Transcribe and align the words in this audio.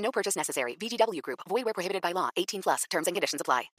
No 0.00 0.10
purchase 0.10 0.36
necessary. 0.36 0.76
VGW 0.76 1.22
Group. 1.22 1.40
Void 1.48 1.64
where 1.64 1.74
prohibited 1.74 2.02
by 2.02 2.12
law. 2.12 2.28
18 2.36 2.62
plus. 2.62 2.84
Terms 2.90 3.06
and 3.06 3.14
conditions 3.14 3.40
apply. 3.40 3.70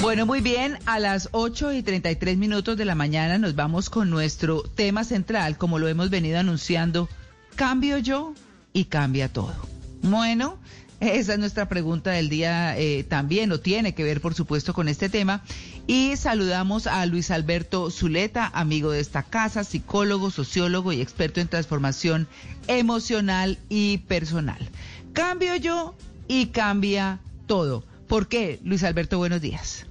Bueno, 0.00 0.26
muy 0.26 0.40
bien, 0.40 0.78
a 0.86 0.98
las 0.98 1.28
8 1.30 1.72
y 1.72 1.82
33 1.82 2.36
minutos 2.36 2.76
de 2.76 2.84
la 2.84 2.96
mañana 2.96 3.38
nos 3.38 3.54
vamos 3.54 3.88
con 3.88 4.10
nuestro 4.10 4.62
tema 4.62 5.04
central, 5.04 5.56
como 5.56 5.78
lo 5.78 5.86
hemos 5.86 6.10
venido 6.10 6.40
anunciando, 6.40 7.08
cambio 7.54 7.98
yo 7.98 8.34
y 8.72 8.86
cambia 8.86 9.32
todo. 9.32 9.54
Bueno, 10.02 10.58
esa 10.98 11.32
es 11.34 11.38
nuestra 11.38 11.68
pregunta 11.68 12.10
del 12.10 12.28
día 12.28 12.76
eh, 12.78 13.04
también, 13.04 13.50
o 13.52 13.60
tiene 13.60 13.94
que 13.94 14.04
ver, 14.04 14.20
por 14.20 14.34
supuesto, 14.34 14.74
con 14.74 14.88
este 14.88 15.08
tema. 15.08 15.42
Y 15.86 16.16
saludamos 16.16 16.86
a 16.86 17.04
Luis 17.06 17.30
Alberto 17.30 17.90
Zuleta, 17.90 18.50
amigo 18.54 18.92
de 18.92 19.00
esta 19.00 19.24
casa, 19.24 19.64
psicólogo, 19.64 20.30
sociólogo 20.30 20.92
y 20.92 21.00
experto 21.00 21.40
en 21.40 21.48
transformación 21.48 22.28
emocional 22.68 23.58
y 23.68 23.98
personal. 23.98 24.68
Cambio 25.12 25.56
yo 25.56 25.94
y 26.28 26.46
cambia 26.46 27.18
todo. 27.46 27.84
¿Por 28.06 28.28
qué, 28.28 28.60
Luis 28.62 28.84
Alberto? 28.84 29.18
Buenos 29.18 29.40
días. 29.40 29.86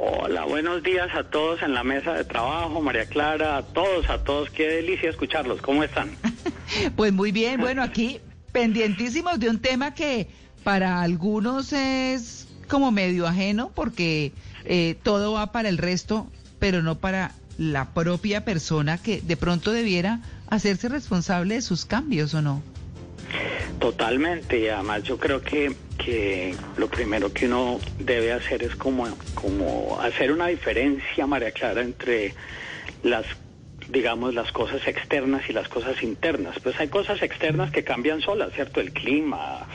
Hola, 0.00 0.44
buenos 0.44 0.82
días 0.84 1.08
a 1.14 1.24
todos 1.24 1.60
en 1.62 1.74
la 1.74 1.82
mesa 1.82 2.14
de 2.14 2.24
trabajo, 2.24 2.80
María 2.80 3.06
Clara, 3.06 3.56
a 3.56 3.62
todos, 3.62 4.08
a 4.08 4.22
todos, 4.22 4.48
qué 4.48 4.68
delicia 4.68 5.10
escucharlos, 5.10 5.60
¿cómo 5.60 5.82
están? 5.82 6.10
pues 6.96 7.12
muy 7.12 7.32
bien, 7.32 7.60
bueno, 7.60 7.82
aquí 7.82 8.20
pendientísimos 8.52 9.40
de 9.40 9.50
un 9.50 9.58
tema 9.58 9.94
que 9.94 10.28
para 10.62 11.02
algunos 11.02 11.72
es 11.72 12.46
como 12.68 12.92
medio 12.92 13.26
ajeno 13.26 13.72
porque 13.74 14.32
eh, 14.64 14.96
todo 15.02 15.32
va 15.32 15.52
para 15.52 15.68
el 15.68 15.78
resto, 15.78 16.30
pero 16.58 16.82
no 16.82 16.98
para 16.98 17.32
la 17.58 17.92
propia 17.92 18.44
persona 18.44 18.98
que 18.98 19.20
de 19.20 19.36
pronto 19.36 19.72
debiera 19.72 20.20
hacerse 20.48 20.88
responsable 20.88 21.56
de 21.56 21.62
sus 21.62 21.84
cambios 21.84 22.34
o 22.34 22.42
no. 22.42 22.62
Totalmente, 23.78 24.60
y 24.60 24.68
además 24.68 25.02
yo 25.04 25.18
creo 25.18 25.40
que, 25.40 25.74
que 25.98 26.54
lo 26.76 26.88
primero 26.88 27.32
que 27.32 27.46
uno 27.46 27.78
debe 27.98 28.32
hacer 28.32 28.62
es 28.62 28.74
como, 28.74 29.06
como 29.34 30.00
hacer 30.00 30.32
una 30.32 30.46
diferencia, 30.46 31.26
María 31.26 31.52
Clara, 31.52 31.82
entre 31.82 32.34
las 33.02 33.26
digamos, 33.88 34.34
las 34.34 34.52
cosas 34.52 34.86
externas 34.86 35.48
y 35.48 35.52
las 35.52 35.68
cosas 35.68 36.02
internas. 36.02 36.58
Pues 36.62 36.78
hay 36.78 36.88
cosas 36.88 37.22
externas 37.22 37.70
que 37.70 37.84
cambian 37.84 38.20
solas, 38.20 38.52
¿cierto? 38.52 38.80
El 38.80 38.92
clima, 38.92 39.66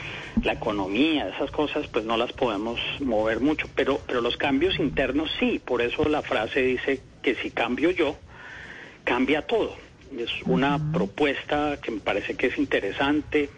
la 0.42 0.52
economía, 0.52 1.28
esas 1.28 1.50
cosas, 1.50 1.86
pues 1.88 2.04
no 2.04 2.16
las 2.16 2.32
podemos 2.32 2.80
mover 3.00 3.40
mucho, 3.40 3.68
pero, 3.74 4.00
pero 4.06 4.20
los 4.20 4.36
cambios 4.36 4.78
internos 4.78 5.30
sí. 5.38 5.60
Por 5.64 5.82
eso 5.82 6.08
la 6.08 6.22
frase 6.22 6.62
dice 6.62 7.00
que 7.22 7.34
si 7.34 7.50
cambio 7.50 7.90
yo, 7.90 8.16
cambia 9.02 9.42
todo. 9.42 9.76
Es 10.16 10.30
una 10.44 10.78
propuesta 10.92 11.78
que 11.82 11.90
me 11.90 12.00
parece 12.00 12.36
que 12.36 12.46
es 12.46 12.58
interesante. 12.58 13.50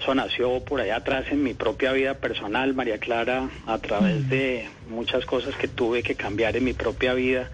Eso 0.00 0.14
nació 0.14 0.64
por 0.64 0.80
allá 0.80 0.96
atrás 0.96 1.26
en 1.30 1.42
mi 1.42 1.54
propia 1.54 1.92
vida 1.92 2.14
personal, 2.14 2.74
María 2.74 2.98
Clara, 2.98 3.48
a 3.66 3.78
través 3.78 4.28
de 4.28 4.68
muchas 4.90 5.24
cosas 5.26 5.56
que 5.56 5.68
tuve 5.68 6.02
que 6.02 6.14
cambiar 6.14 6.56
en 6.56 6.64
mi 6.64 6.72
propia 6.72 7.14
vida 7.14 7.50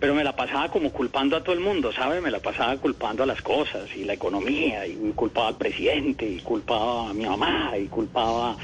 pero 0.00 0.14
me 0.14 0.22
la 0.22 0.36
pasaba 0.36 0.68
como 0.68 0.92
culpando 0.92 1.36
a 1.36 1.42
todo 1.42 1.54
el 1.54 1.60
mundo, 1.60 1.92
¿sabe? 1.92 2.20
Me 2.20 2.30
la 2.30 2.38
pasaba 2.38 2.76
culpando 2.76 3.24
a 3.24 3.26
las 3.26 3.42
cosas 3.42 3.88
y 3.96 4.04
la 4.04 4.12
economía, 4.12 4.86
y 4.86 4.94
culpaba 5.14 5.48
al 5.48 5.56
presidente, 5.56 6.28
y 6.28 6.38
culpaba 6.38 7.10
a 7.10 7.14
mi 7.14 7.26
mamá, 7.26 7.72
y 7.76 7.86
culpaba 7.86 8.56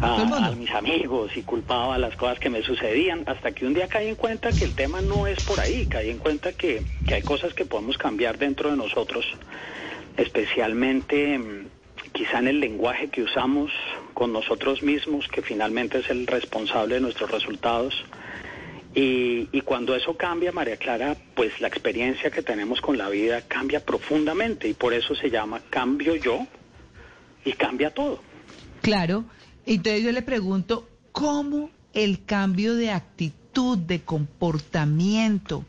a, 0.00 0.52
mis 0.56 0.70
amigos, 0.72 1.36
y 1.36 1.42
culpaba 1.42 1.94
a 1.94 1.98
las 1.98 2.16
cosas 2.16 2.40
que 2.40 2.50
me 2.50 2.62
sucedían, 2.62 3.22
hasta 3.26 3.52
que 3.52 3.64
un 3.64 3.74
día 3.74 3.86
caí 3.86 4.08
en 4.08 4.16
cuenta 4.16 4.50
que 4.50 4.64
el 4.64 4.74
tema 4.74 5.00
no 5.00 5.28
es 5.28 5.42
por 5.44 5.60
ahí, 5.60 5.86
caí 5.86 6.10
en 6.10 6.18
cuenta 6.18 6.52
que, 6.52 6.82
que 7.06 7.14
hay 7.14 7.22
cosas 7.22 7.54
que 7.54 7.64
podemos 7.64 7.96
cambiar 7.96 8.38
dentro 8.38 8.70
de 8.70 8.76
nosotros, 8.76 9.24
especialmente 10.16 11.38
mm, 11.38 11.66
quizá 12.12 12.40
en 12.40 12.48
el 12.48 12.58
lenguaje 12.58 13.08
que 13.08 13.22
usamos 13.22 13.70
con 14.14 14.32
nosotros 14.32 14.82
mismos, 14.82 15.28
que 15.28 15.42
finalmente 15.42 15.98
es 15.98 16.10
el 16.10 16.26
responsable 16.26 16.96
de 16.96 17.00
nuestros 17.02 17.30
resultados 17.30 18.04
y, 18.94 19.60
cuando 19.62 19.94
eso 19.96 20.16
cambia, 20.16 20.52
María 20.52 20.76
Clara, 20.76 21.16
pues 21.34 21.60
la 21.60 21.68
experiencia 21.68 22.30
que 22.30 22.42
tenemos 22.42 22.80
con 22.80 22.98
la 22.98 23.08
vida 23.08 23.40
cambia 23.42 23.84
profundamente 23.84 24.68
y 24.68 24.74
por 24.74 24.92
eso 24.92 25.14
se 25.14 25.30
llama 25.30 25.62
cambio 25.70 26.14
yo 26.16 26.46
y 27.44 27.52
cambia 27.54 27.90
todo. 27.90 28.20
Claro, 28.82 29.24
entonces 29.64 30.02
yo 30.02 30.12
le 30.12 30.22
pregunto, 30.22 30.88
¿cómo 31.12 31.70
el 31.94 32.24
cambio 32.24 32.74
de 32.74 32.90
actitud, 32.90 33.78
de 33.78 34.02
comportamiento, 34.02 35.64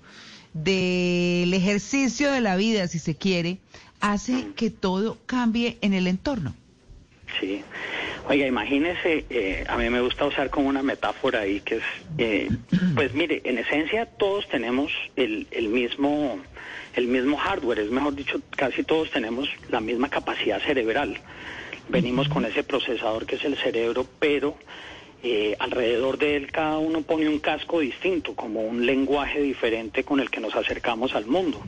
del 0.53 1.53
ejercicio 1.53 2.31
de 2.31 2.41
la 2.41 2.57
vida, 2.57 2.87
si 2.87 2.99
se 2.99 3.15
quiere, 3.15 3.59
hace 4.01 4.47
que 4.55 4.69
todo 4.69 5.17
cambie 5.25 5.77
en 5.81 5.93
el 5.93 6.07
entorno? 6.07 6.53
Sí. 7.39 7.63
Oiga, 8.29 8.47
imagínese, 8.47 9.25
eh, 9.29 9.65
a 9.67 9.75
mí 9.75 9.89
me 9.89 9.99
gusta 9.99 10.25
usar 10.25 10.49
como 10.49 10.69
una 10.69 10.81
metáfora 10.81 11.41
ahí 11.41 11.59
que 11.59 11.75
es, 11.75 11.83
eh, 12.17 12.49
pues 12.95 13.13
mire, 13.13 13.41
en 13.43 13.57
esencia 13.57 14.05
todos 14.05 14.47
tenemos 14.47 14.93
el, 15.17 15.45
mismo, 15.67 16.39
el 16.95 17.07
mismo 17.07 17.35
hardware, 17.35 17.79
es 17.79 17.91
mejor 17.91 18.15
dicho, 18.15 18.39
casi 18.51 18.83
todos 18.83 19.11
tenemos 19.11 19.49
la 19.69 19.81
misma 19.81 20.09
capacidad 20.09 20.61
cerebral. 20.61 21.19
Venimos 21.89 22.29
con 22.29 22.45
ese 22.45 22.63
procesador 22.63 23.25
que 23.25 23.35
es 23.35 23.43
el 23.43 23.57
cerebro, 23.57 24.07
pero 24.19 24.55
eh, 25.21 25.57
alrededor 25.59 26.17
de 26.17 26.37
él 26.37 26.49
cada 26.49 26.77
uno 26.77 27.01
pone 27.01 27.27
un 27.27 27.39
casco 27.39 27.81
distinto, 27.81 28.35
como 28.35 28.61
un 28.61 28.85
lenguaje 28.85 29.41
diferente 29.41 30.05
con 30.05 30.21
el 30.21 30.29
que 30.29 30.39
nos 30.39 30.55
acercamos 30.55 31.13
al 31.13 31.25
mundo. 31.25 31.61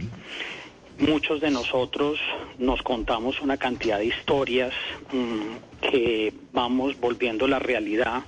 Muchos 0.98 1.42
de 1.42 1.52
nosotros 1.52 2.20
nos 2.58 2.82
contamos 2.82 3.42
una 3.42 3.58
cantidad 3.58 3.98
de 4.00 4.06
historias 4.06 4.74
mm, 5.12 5.90
que 5.90 6.34
vamos 6.54 6.98
volviendo 7.00 7.48
la 7.50 7.60
realidad, 7.60 8.24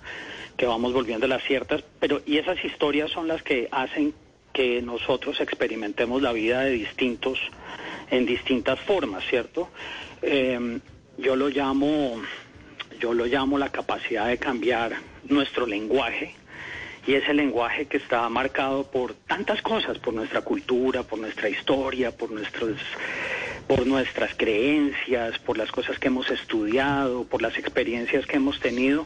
que 0.57 0.66
vamos 0.66 0.91
volviendo 0.91 1.28
las 1.28 1.44
ciertas, 1.44 1.81
pero 2.00 2.22
y 2.25 2.38
esas 2.38 2.63
historias 2.66 3.09
son 3.11 3.29
las 3.29 3.41
que 3.41 3.69
hacen 3.72 4.13
que 4.51 4.81
nosotros 4.81 5.39
experimentemos 5.39 6.22
la 6.22 6.33
vida 6.33 6.61
de 6.61 6.72
distintos, 6.72 7.39
en 8.11 8.25
distintas 8.25 8.79
formas, 8.81 9.23
¿cierto? 9.29 9.69
Em, 10.22 10.81
yo 11.17 11.38
lo 11.38 11.47
llamo, 11.47 12.22
yo 12.99 13.13
lo 13.13 13.28
llamo 13.28 13.57
la 13.57 13.69
capacidad 13.69 14.28
de 14.28 14.39
cambiar 14.39 14.94
nuestro 15.29 15.66
lenguaje 15.66 16.35
y 17.07 17.16
ese 17.16 17.34
lenguaje 17.34 17.85
que 17.85 17.97
está 17.97 18.28
marcado 18.29 18.84
por 18.84 19.13
tantas 19.13 19.62
cosas, 19.62 19.97
por 19.97 20.13
nuestra 20.13 20.41
cultura, 20.41 21.03
por 21.03 21.18
nuestra 21.18 21.50
historia, 21.50 22.12
por 22.12 22.29
nuestros 22.31 22.78
por 23.68 23.85
nuestras 23.85 24.34
creencias, 24.35 25.40
por 25.40 25.57
las 25.57 25.72
cosas 25.73 26.00
que 26.00 26.07
hemos 26.07 26.29
estudiado, 26.31 27.25
por 27.25 27.41
las 27.41 27.57
experiencias 27.57 28.25
que 28.25 28.38
hemos 28.38 28.62
tenido, 28.62 29.06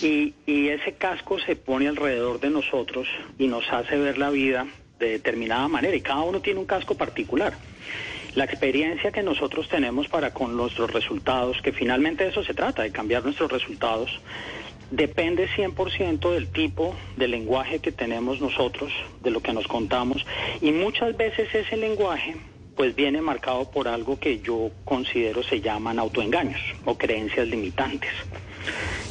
y, 0.00 0.32
y 0.46 0.68
ese 0.68 0.92
casco 0.92 1.40
se 1.40 1.56
pone 1.56 1.88
alrededor 1.88 2.38
de 2.38 2.50
nosotros 2.50 3.08
y 3.36 3.48
nos 3.48 3.64
hace 3.72 3.96
ver 3.96 4.16
la 4.16 4.30
vida 4.30 4.68
de 5.00 5.10
determinada 5.10 5.66
manera, 5.66 5.96
y 5.96 6.02
cada 6.02 6.22
uno 6.22 6.40
tiene 6.40 6.60
un 6.60 6.66
casco 6.66 6.94
particular. 6.94 7.54
La 8.36 8.44
experiencia 8.44 9.10
que 9.10 9.24
nosotros 9.24 9.68
tenemos 9.68 10.06
para 10.06 10.32
con 10.32 10.56
nuestros 10.56 10.92
resultados, 10.92 11.60
que 11.60 11.72
finalmente 11.72 12.28
eso 12.28 12.44
se 12.44 12.54
trata, 12.54 12.82
de 12.82 12.92
cambiar 12.92 13.24
nuestros 13.24 13.50
resultados, 13.50 14.20
depende 14.90 15.48
100% 15.48 16.30
del 16.30 16.48
tipo 16.48 16.94
de 17.16 17.28
lenguaje 17.28 17.80
que 17.80 17.92
tenemos 17.92 18.40
nosotros, 18.40 18.92
de 19.22 19.30
lo 19.30 19.40
que 19.40 19.52
nos 19.52 19.66
contamos, 19.66 20.24
y 20.60 20.72
muchas 20.72 21.16
veces 21.16 21.54
ese 21.54 21.76
lenguaje 21.76 22.36
pues 22.76 22.94
viene 22.94 23.22
marcado 23.22 23.70
por 23.70 23.88
algo 23.88 24.20
que 24.20 24.40
yo 24.40 24.70
considero 24.84 25.42
se 25.42 25.60
llaman 25.60 25.98
autoengaños 25.98 26.60
o 26.84 26.96
creencias 26.96 27.48
limitantes. 27.48 28.10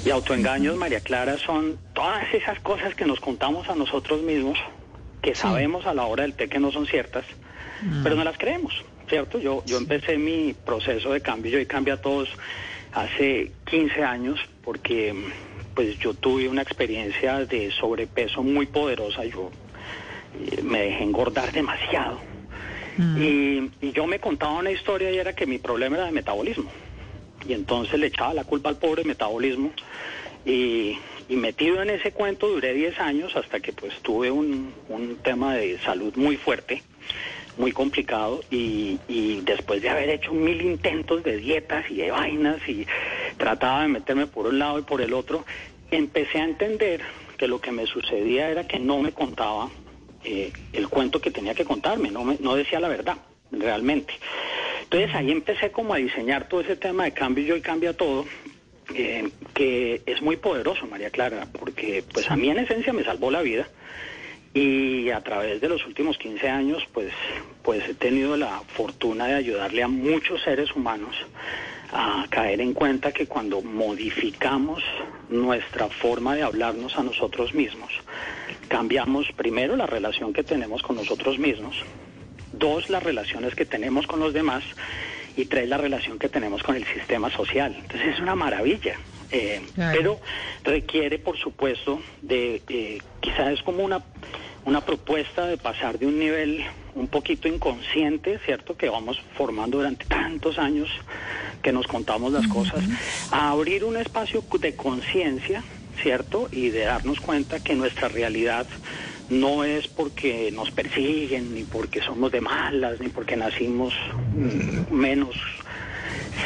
Y 0.05 0.11
autoengaños, 0.11 0.75
María 0.75 0.99
Clara, 0.99 1.37
son 1.37 1.79
todas 1.93 2.31
esas 2.33 2.59
cosas 2.59 2.93
que 2.93 3.05
nos 3.05 3.19
contamos 3.19 3.67
a 3.67 3.75
nosotros 3.75 4.21
mismos, 4.21 4.59
que 5.21 5.33
sabemos 5.33 5.87
a 5.87 5.95
la 5.95 6.05
hora 6.05 6.23
del 6.23 6.35
té 6.35 6.47
que 6.47 6.59
no 6.59 6.71
son 6.71 6.85
ciertas, 6.85 7.25
pero 8.03 8.15
no 8.15 8.23
las 8.23 8.37
creemos, 8.37 8.83
¿cierto? 9.09 9.39
Yo, 9.39 9.63
yo 9.65 9.77
empecé 9.77 10.17
mi 10.17 10.53
proceso 10.53 11.11
de 11.11 11.21
cambio, 11.21 11.53
yo 11.53 11.57
he 11.57 11.65
cambiado 11.65 11.99
a 11.99 12.03
todos 12.03 12.29
hace 12.93 13.51
15 13.65 14.03
años, 14.03 14.39
porque 14.63 15.15
pues 15.75 15.99
yo 15.99 16.13
tuve 16.13 16.47
una 16.47 16.61
experiencia 16.61 17.45
de 17.45 17.69
sobrepeso 17.71 18.41
muy 18.41 18.65
poderosa, 18.65 19.25
yo 19.25 19.51
eh, 20.39 20.61
me 20.63 20.79
dejé 20.81 21.03
engordar 21.03 21.51
demasiado 21.51 22.19
Y, 22.97 23.69
y 23.81 23.91
yo 23.91 24.07
me 24.07 24.19
contaba 24.19 24.53
una 24.53 24.71
historia 24.71 25.11
y 25.11 25.17
era 25.17 25.33
que 25.33 25.45
mi 25.45 25.57
problema 25.57 25.97
era 25.97 26.05
de 26.05 26.11
metabolismo. 26.13 26.71
Y 27.47 27.53
entonces 27.53 27.99
le 27.99 28.07
echaba 28.07 28.33
la 28.33 28.45
culpa 28.45 28.69
al 28.69 28.77
pobre 28.77 29.03
metabolismo. 29.03 29.71
Y, 30.45 30.97
y 31.27 31.35
metido 31.35 31.81
en 31.81 31.89
ese 31.89 32.11
cuento 32.11 32.47
duré 32.47 32.73
10 32.73 32.99
años 32.99 33.35
hasta 33.35 33.59
que 33.59 33.73
pues 33.73 33.99
tuve 34.01 34.31
un, 34.31 34.73
un 34.87 35.17
tema 35.17 35.55
de 35.55 35.77
salud 35.79 36.13
muy 36.15 36.37
fuerte, 36.37 36.83
muy 37.57 37.73
complicado. 37.73 38.41
Y, 38.49 38.97
y 39.09 39.41
después 39.41 39.81
de 39.81 39.89
haber 39.89 40.09
hecho 40.09 40.31
mil 40.33 40.61
intentos 40.61 41.21
de 41.23 41.35
dietas 41.37 41.83
y 41.89 41.95
de 41.95 42.11
vainas 42.11 42.57
y 42.67 42.87
trataba 43.37 43.83
de 43.83 43.89
meterme 43.89 44.27
por 44.27 44.47
un 44.47 44.59
lado 44.59 44.79
y 44.79 44.83
por 44.83 45.01
el 45.01 45.13
otro, 45.13 45.45
empecé 45.91 46.39
a 46.39 46.45
entender 46.45 47.01
que 47.37 47.47
lo 47.47 47.59
que 47.59 47.71
me 47.71 47.85
sucedía 47.85 48.49
era 48.49 48.67
que 48.67 48.79
no 48.79 48.99
me 48.99 49.11
contaba 49.11 49.69
eh, 50.23 50.51
el 50.73 50.87
cuento 50.87 51.21
que 51.21 51.31
tenía 51.31 51.53
que 51.53 51.65
contarme, 51.65 52.09
no, 52.09 52.23
me, 52.23 52.37
no 52.39 52.55
decía 52.55 52.79
la 52.79 52.87
verdad, 52.87 53.17
realmente. 53.51 54.13
Entonces 54.83 55.13
ahí 55.15 55.31
empecé 55.31 55.71
como 55.71 55.93
a 55.93 55.97
diseñar 55.97 56.47
todo 56.47 56.61
ese 56.61 56.75
tema 56.75 57.05
de 57.05 57.11
cambio 57.11 57.43
yo 57.43 57.55
y 57.55 57.61
cambia 57.61 57.95
todo, 57.95 58.25
eh, 58.93 59.29
que 59.53 60.01
es 60.05 60.21
muy 60.21 60.37
poderoso, 60.37 60.87
María 60.87 61.09
Clara, 61.09 61.47
porque 61.59 62.03
pues 62.13 62.29
a 62.29 62.35
mí 62.35 62.49
en 62.49 62.59
esencia 62.59 62.93
me 62.93 63.03
salvó 63.03 63.31
la 63.31 63.41
vida 63.41 63.67
y 64.53 65.09
a 65.09 65.21
través 65.21 65.59
de 65.59 65.67
los 65.67 65.85
últimos 65.85 66.17
15 66.17 66.49
años 66.49 66.83
pues, 66.93 67.11
pues 67.61 67.87
he 67.89 67.93
tenido 67.93 68.37
la 68.37 68.61
fortuna 68.67 69.27
de 69.27 69.33
ayudarle 69.33 69.83
a 69.83 69.87
muchos 69.87 70.41
seres 70.43 70.73
humanos 70.75 71.15
a 71.91 72.25
caer 72.29 72.61
en 72.61 72.73
cuenta 72.73 73.11
que 73.11 73.27
cuando 73.27 73.61
modificamos 73.61 74.83
nuestra 75.29 75.87
forma 75.87 76.35
de 76.35 76.43
hablarnos 76.43 76.97
a 76.97 77.03
nosotros 77.03 77.53
mismos, 77.53 77.91
cambiamos 78.67 79.27
primero 79.35 79.75
la 79.75 79.85
relación 79.85 80.33
que 80.33 80.43
tenemos 80.43 80.81
con 80.81 80.95
nosotros 80.95 81.39
mismos, 81.39 81.75
dos 82.53 82.89
las 82.89 83.03
relaciones 83.03 83.55
que 83.55 83.65
tenemos 83.65 84.07
con 84.07 84.19
los 84.19 84.33
demás 84.33 84.63
y 85.37 85.45
tres 85.45 85.67
la 85.67 85.77
relación 85.77 86.17
que 86.17 86.29
tenemos 86.29 86.63
con 86.63 86.75
el 86.75 86.85
sistema 86.85 87.29
social. 87.29 87.75
Entonces 87.77 88.15
es 88.15 88.19
una 88.19 88.35
maravilla. 88.35 88.95
Eh. 89.31 89.61
Pero 89.75 90.19
requiere, 90.63 91.17
por 91.17 91.37
supuesto, 91.37 91.99
de 92.21 92.61
eh, 92.69 92.99
quizás 93.21 93.51
es 93.53 93.63
como 93.63 93.83
una 93.83 94.03
una 94.65 94.81
propuesta 94.81 95.45
de 95.45 95.57
pasar 95.57 95.99
de 95.99 96.07
un 96.07 96.19
nivel 96.19 96.65
un 96.95 97.07
poquito 97.07 97.47
inconsciente, 97.47 98.39
¿cierto? 98.45 98.75
Que 98.75 98.89
vamos 98.89 99.21
formando 99.37 99.77
durante 99.77 100.05
tantos 100.05 100.57
años 100.57 100.89
que 101.61 101.71
nos 101.71 101.87
contamos 101.87 102.31
las 102.31 102.47
cosas, 102.47 102.83
a 103.31 103.49
abrir 103.51 103.83
un 103.83 103.97
espacio 103.97 104.43
de 104.59 104.75
conciencia, 104.75 105.63
¿cierto? 106.01 106.47
Y 106.51 106.69
de 106.69 106.85
darnos 106.85 107.19
cuenta 107.19 107.59
que 107.59 107.75
nuestra 107.75 108.07
realidad 108.07 108.65
no 109.29 109.63
es 109.63 109.87
porque 109.87 110.51
nos 110.51 110.71
persiguen, 110.71 111.53
ni 111.53 111.63
porque 111.63 112.01
somos 112.01 112.31
de 112.31 112.41
malas, 112.41 112.99
ni 112.99 113.09
porque 113.09 113.35
nacimos 113.35 113.93
mm, 114.35 114.93
menos, 114.93 115.35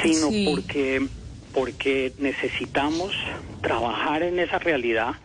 sino 0.01 0.29
Sí. 0.29 0.45
porque, 0.49 1.05
porque 1.53 2.13
necesitamos 2.17 3.13
trabajar 3.61 4.23
en 4.23 4.39
esa 4.39 4.59
realidad, 4.59 5.15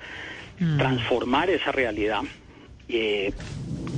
transformar 0.78 1.50
esa 1.50 1.72
realidad, 1.72 2.22
eh, 2.88 3.32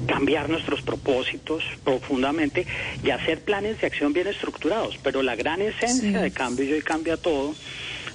cambiar 0.07 0.49
nuestros 0.49 0.83
propósitos 0.83 1.63
profundamente 1.85 2.67
y 3.03 3.11
hacer 3.11 3.43
planes 3.43 3.81
de 3.81 3.87
acción 3.87 4.13
bien 4.13 4.27
estructurados. 4.29 4.97
Pero 5.03 5.23
la 5.23 5.37
gran 5.37 5.61
esencia 5.63 6.01
Sí. 6.11 6.13
de 6.13 6.31
cambio 6.31 6.77
y 6.77 6.83
cambia 6.83 7.17
todo 7.17 7.55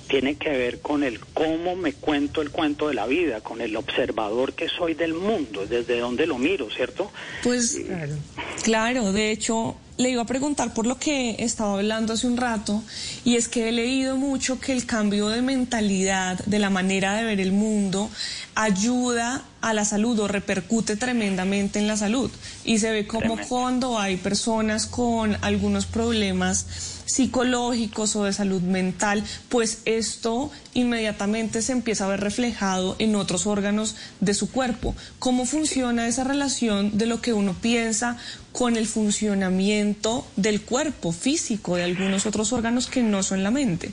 tiene 0.07 0.35
que 0.35 0.49
ver 0.49 0.81
con 0.81 1.03
el 1.03 1.19
cómo 1.33 1.75
me 1.77 1.93
cuento 1.93 2.41
el 2.41 2.49
cuento 2.51 2.89
de 2.89 2.95
la 2.95 3.07
vida, 3.07 3.39
con 3.39 3.61
el 3.61 3.75
observador 3.77 4.51
que 4.53 4.67
soy 4.67 4.93
del 4.93 5.13
mundo, 5.13 5.65
desde 5.65 5.99
donde 5.99 6.27
lo 6.27 6.37
miro, 6.37 6.69
¿cierto? 6.69 7.09
Pues 7.43 7.79
Claro. 7.87 8.15
claro, 8.63 9.11
de 9.13 9.31
hecho 9.31 9.77
le 9.97 10.09
iba 10.09 10.23
a 10.23 10.25
preguntar 10.25 10.73
por 10.73 10.85
lo 10.85 10.97
que 10.97 11.35
estaba 11.39 11.75
hablando 11.75 12.11
hace 12.13 12.27
un 12.27 12.35
rato 12.35 12.83
y 13.23 13.37
es 13.37 13.47
que 13.47 13.69
he 13.69 13.71
leído 13.71 14.17
mucho 14.17 14.59
que 14.59 14.73
el 14.73 14.85
cambio 14.85 15.29
de 15.29 15.41
mentalidad, 15.41 16.39
de 16.45 16.59
la 16.59 16.69
manera 16.69 17.13
de 17.15 17.23
ver 17.23 17.39
el 17.39 17.53
mundo, 17.53 18.09
ayuda 18.55 19.43
a 19.61 19.73
la 19.73 19.85
salud 19.85 20.19
o 20.19 20.27
repercute 20.27 20.95
tremendamente 20.95 21.79
en 21.79 21.87
la 21.87 21.97
salud 21.97 22.29
y 22.65 22.79
se 22.79 22.91
ve 22.91 23.07
como 23.07 23.35
Tremendo. 23.35 23.47
cuando 23.47 23.99
hay 23.99 24.17
personas 24.17 24.87
con 24.87 25.37
algunos 25.41 25.85
problemas 25.85 26.65
psicológicos 27.05 28.15
o 28.15 28.23
de 28.23 28.33
salud 28.33 28.61
mental, 28.61 29.23
pues 29.49 29.79
esto 29.85 30.49
inmediatamente 30.73 31.61
se 31.61 31.73
empieza 31.73 32.05
a 32.05 32.09
ver 32.09 32.21
reflejado 32.21 32.95
en 32.99 33.15
otros 33.15 33.47
órganos 33.47 33.95
de 34.21 34.33
su 34.33 34.49
cuerpo. 34.49 34.95
¿Cómo 35.19 35.45
funciona 35.45 36.07
esa 36.07 36.23
relación 36.23 36.97
de 36.97 37.07
lo 37.07 37.21
que 37.21 37.33
uno 37.33 37.53
piensa 37.53 38.17
con 38.53 38.77
el 38.77 38.87
funcionamiento 38.87 40.25
del 40.37 40.61
cuerpo 40.61 41.11
físico 41.11 41.75
de 41.75 41.83
algunos 41.83 42.25
otros 42.25 42.53
órganos 42.53 42.87
que 42.87 43.03
no 43.03 43.23
son 43.23 43.43
la 43.43 43.51
mente? 43.51 43.91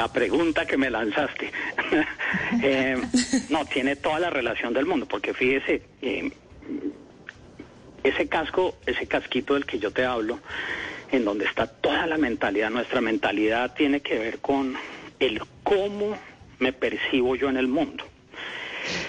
Mega 0.00 0.12
pregunta 0.14 0.64
que 0.64 0.78
me 0.78 0.88
lanzaste. 0.88 1.52
Eh, 2.62 3.00
no, 3.48 3.64
tiene 3.64 3.96
toda 3.96 4.18
la 4.18 4.28
relación 4.28 4.72
del 4.72 4.84
mundo, 4.84 5.06
porque 5.06 5.32
fíjese, 5.34 5.82
eh, 6.02 6.30
ese 8.02 8.28
casco, 8.28 8.76
ese 8.86 9.06
casquito 9.06 9.54
del 9.54 9.66
que 9.66 9.78
yo 9.78 9.90
te 9.92 10.04
hablo, 10.04 10.40
en 11.12 11.24
donde 11.24 11.44
está 11.44 11.66
toda 11.66 12.06
la 12.06 12.18
mentalidad, 12.18 12.70
nuestra 12.70 13.00
mentalidad 13.00 13.74
tiene 13.74 14.00
que 14.00 14.18
ver 14.18 14.38
con 14.38 14.74
el 15.20 15.42
cómo 15.62 16.18
me 16.58 16.72
percibo 16.72 17.36
yo 17.36 17.48
en 17.48 17.56
el 17.56 17.68
mundo. 17.68 18.04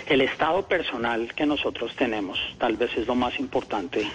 El 0.06 0.22
estado 0.22 0.68
personal 0.68 1.34
que 1.34 1.46
nosotros 1.46 1.96
tenemos 1.96 2.40
tal 2.60 2.78
vez 2.78 2.96
es 2.96 3.08
lo 3.08 3.16
más 3.16 3.40
importante 3.40 4.08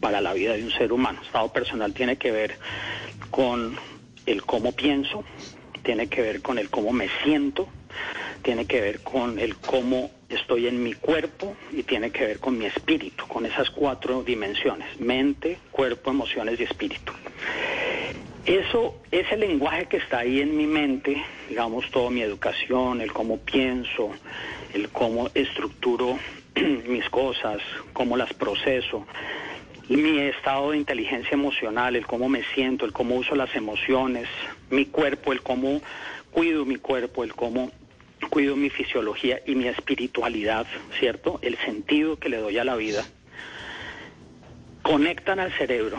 para 0.00 0.20
la 0.20 0.32
vida 0.32 0.54
de 0.54 0.64
un 0.64 0.72
ser 0.72 0.92
humano. 0.92 1.22
Estado 1.22 1.52
personal 1.52 1.92
tiene 1.94 2.16
que 2.16 2.32
ver 2.32 2.58
con 3.30 3.76
el 4.26 4.42
cómo 4.42 4.72
pienso, 4.72 5.24
tiene 5.84 6.08
que 6.08 6.22
ver 6.22 6.42
con 6.42 6.58
el 6.58 6.70
cómo 6.70 6.92
me 6.92 7.08
siento, 7.22 7.68
tiene 8.42 8.66
que 8.66 8.80
ver 8.80 9.00
con 9.00 9.38
el 9.38 9.56
cómo 9.56 10.10
estoy 10.28 10.66
en 10.66 10.82
mi 10.82 10.94
cuerpo 10.94 11.54
y 11.70 11.84
tiene 11.84 12.10
que 12.10 12.26
ver 12.26 12.40
con 12.40 12.58
mi 12.58 12.66
espíritu, 12.66 13.26
con 13.28 13.46
esas 13.46 13.70
cuatro 13.70 14.24
dimensiones, 14.24 14.98
mente, 14.98 15.58
cuerpo, 15.70 16.10
emociones 16.10 16.58
y 16.58 16.64
espíritu. 16.64 17.12
Eso, 18.46 18.96
ese 19.10 19.36
lenguaje 19.36 19.86
que 19.86 19.98
está 19.98 20.18
ahí 20.18 20.40
en 20.40 20.56
mi 20.56 20.66
mente, 20.66 21.22
digamos, 21.48 21.90
toda 21.90 22.10
mi 22.10 22.20
educación, 22.20 23.00
el 23.00 23.12
cómo 23.12 23.38
pienso, 23.38 24.10
el 24.74 24.90
cómo 24.90 25.30
estructuro 25.34 26.18
mis 26.88 27.08
cosas, 27.08 27.58
cómo 27.92 28.16
las 28.16 28.32
proceso, 28.34 29.06
mi 29.88 30.18
estado 30.18 30.70
de 30.70 30.78
inteligencia 30.78 31.32
emocional, 31.32 31.96
el 31.96 32.06
cómo 32.06 32.28
me 32.28 32.42
siento, 32.54 32.84
el 32.84 32.92
cómo 32.92 33.16
uso 33.16 33.34
las 33.34 33.54
emociones, 33.54 34.28
mi 34.70 34.86
cuerpo, 34.86 35.32
el 35.32 35.42
cómo 35.42 35.80
cuido 36.30 36.64
mi 36.64 36.76
cuerpo, 36.76 37.24
el 37.24 37.34
cómo 37.34 37.70
cuido 38.30 38.56
mi 38.56 38.70
fisiología 38.70 39.40
y 39.46 39.54
mi 39.54 39.68
espiritualidad, 39.68 40.66
¿cierto? 40.98 41.38
El 41.42 41.56
sentido 41.58 42.18
que 42.18 42.28
le 42.28 42.38
doy 42.38 42.58
a 42.58 42.64
la 42.64 42.76
vida, 42.76 43.04
conectan 44.82 45.40
al 45.40 45.52
cerebro 45.52 45.98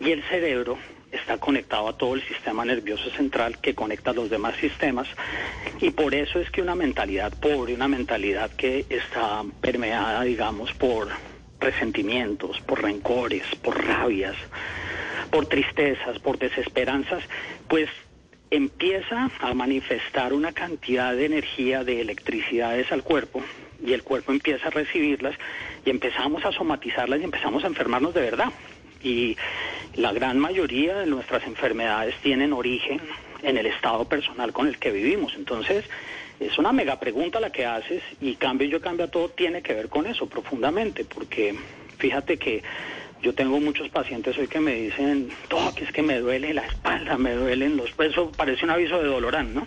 y 0.00 0.10
el 0.10 0.22
cerebro 0.24 0.78
está 1.12 1.38
conectado 1.38 1.88
a 1.88 1.96
todo 1.96 2.14
el 2.14 2.22
sistema 2.22 2.64
nervioso 2.64 3.10
central 3.10 3.60
que 3.60 3.74
conecta 3.74 4.10
a 4.10 4.14
los 4.14 4.30
demás 4.30 4.56
sistemas 4.56 5.06
y 5.80 5.90
por 5.90 6.14
eso 6.14 6.40
es 6.40 6.50
que 6.50 6.62
una 6.62 6.74
mentalidad 6.74 7.32
pobre, 7.38 7.74
una 7.74 7.88
mentalidad 7.88 8.50
que 8.50 8.86
está 8.88 9.44
permeada, 9.60 10.22
digamos, 10.22 10.72
por 10.72 11.08
resentimientos, 11.60 12.60
por 12.60 12.82
rencores, 12.82 13.44
por 13.62 13.84
rabias, 13.84 14.36
por 15.32 15.46
tristezas, 15.46 16.18
por 16.18 16.38
desesperanzas, 16.38 17.24
pues 17.66 17.88
empieza 18.50 19.30
a 19.40 19.54
manifestar 19.54 20.34
una 20.34 20.52
cantidad 20.52 21.16
de 21.16 21.24
energía, 21.24 21.84
de 21.84 22.02
electricidades 22.02 22.92
al 22.92 23.02
cuerpo 23.02 23.42
y 23.82 23.94
el 23.94 24.02
cuerpo 24.02 24.30
empieza 24.30 24.68
a 24.68 24.70
recibirlas 24.70 25.34
y 25.86 25.90
empezamos 25.90 26.44
a 26.44 26.52
somatizarlas 26.52 27.18
y 27.18 27.24
empezamos 27.24 27.64
a 27.64 27.68
enfermarnos 27.68 28.12
de 28.12 28.20
verdad. 28.20 28.52
Y 29.02 29.38
la 29.94 30.12
gran 30.12 30.38
mayoría 30.38 30.98
de 30.98 31.06
nuestras 31.06 31.44
enfermedades 31.44 32.14
tienen 32.22 32.52
origen 32.52 33.00
en 33.42 33.56
el 33.56 33.64
estado 33.64 34.04
personal 34.04 34.52
con 34.52 34.68
el 34.68 34.78
que 34.78 34.90
vivimos. 34.90 35.32
Entonces, 35.34 35.86
es 36.40 36.58
una 36.58 36.72
mega 36.72 37.00
pregunta 37.00 37.40
la 37.40 37.50
que 37.50 37.64
haces 37.64 38.02
y 38.20 38.34
cambio 38.34 38.68
yo 38.68 38.82
cambia 38.82 39.08
todo 39.08 39.30
tiene 39.30 39.62
que 39.62 39.72
ver 39.72 39.88
con 39.88 40.06
eso 40.06 40.28
profundamente, 40.28 41.06
porque 41.06 41.54
fíjate 41.96 42.36
que 42.36 42.62
yo 43.22 43.34
tengo 43.34 43.60
muchos 43.60 43.88
pacientes 43.88 44.36
hoy 44.36 44.48
que 44.48 44.60
me 44.60 44.74
dicen, 44.74 45.30
"Doc, 45.48 45.74
que 45.74 45.84
es 45.84 45.92
que 45.92 46.02
me 46.02 46.18
duele 46.18 46.52
la 46.54 46.66
espalda, 46.66 47.16
me 47.16 47.32
duelen 47.32 47.76
los 47.76 47.90
eso 47.98 48.30
parece 48.32 48.64
un 48.64 48.70
aviso 48.72 49.00
de 49.00 49.06
Dolorán, 49.08 49.54
¿no? 49.54 49.66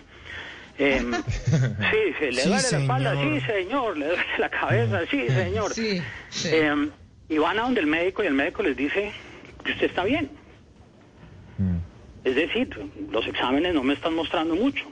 Em, 0.78 1.10
sí, 1.90 2.14
sí, 2.18 2.24
le 2.32 2.42
Sí, 2.42 2.48
duele 2.48 2.70
la 2.70 2.78
espalda, 2.78 3.14
señor. 3.16 3.40
sí, 3.40 3.46
señor, 3.46 3.96
le 3.98 4.06
duele 4.08 4.22
la 4.38 4.50
cabeza, 4.50 5.00
sí, 5.10 5.26
señor. 5.28 5.72
Sí, 5.72 6.02
sí. 6.28 6.48
Em, 6.52 6.90
y 7.28 7.38
van 7.38 7.58
a 7.58 7.62
donde 7.62 7.80
el 7.80 7.86
médico 7.86 8.22
y 8.22 8.26
el 8.26 8.34
médico 8.34 8.62
les 8.62 8.76
dice 8.76 9.10
que 9.64 9.72
usted 9.72 9.86
está 9.86 10.04
bien. 10.04 10.30
Es 12.24 12.34
decir, 12.34 12.68
los 13.10 13.24
exámenes 13.28 13.72
no 13.72 13.84
me 13.84 13.94
están 13.94 14.12
mostrando 14.14 14.56
mucho, 14.56 14.84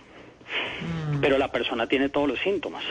pero 1.20 1.36
la 1.36 1.50
persona 1.50 1.88
tiene 1.88 2.08
todos 2.08 2.28
los 2.28 2.38
síntomas. 2.40 2.84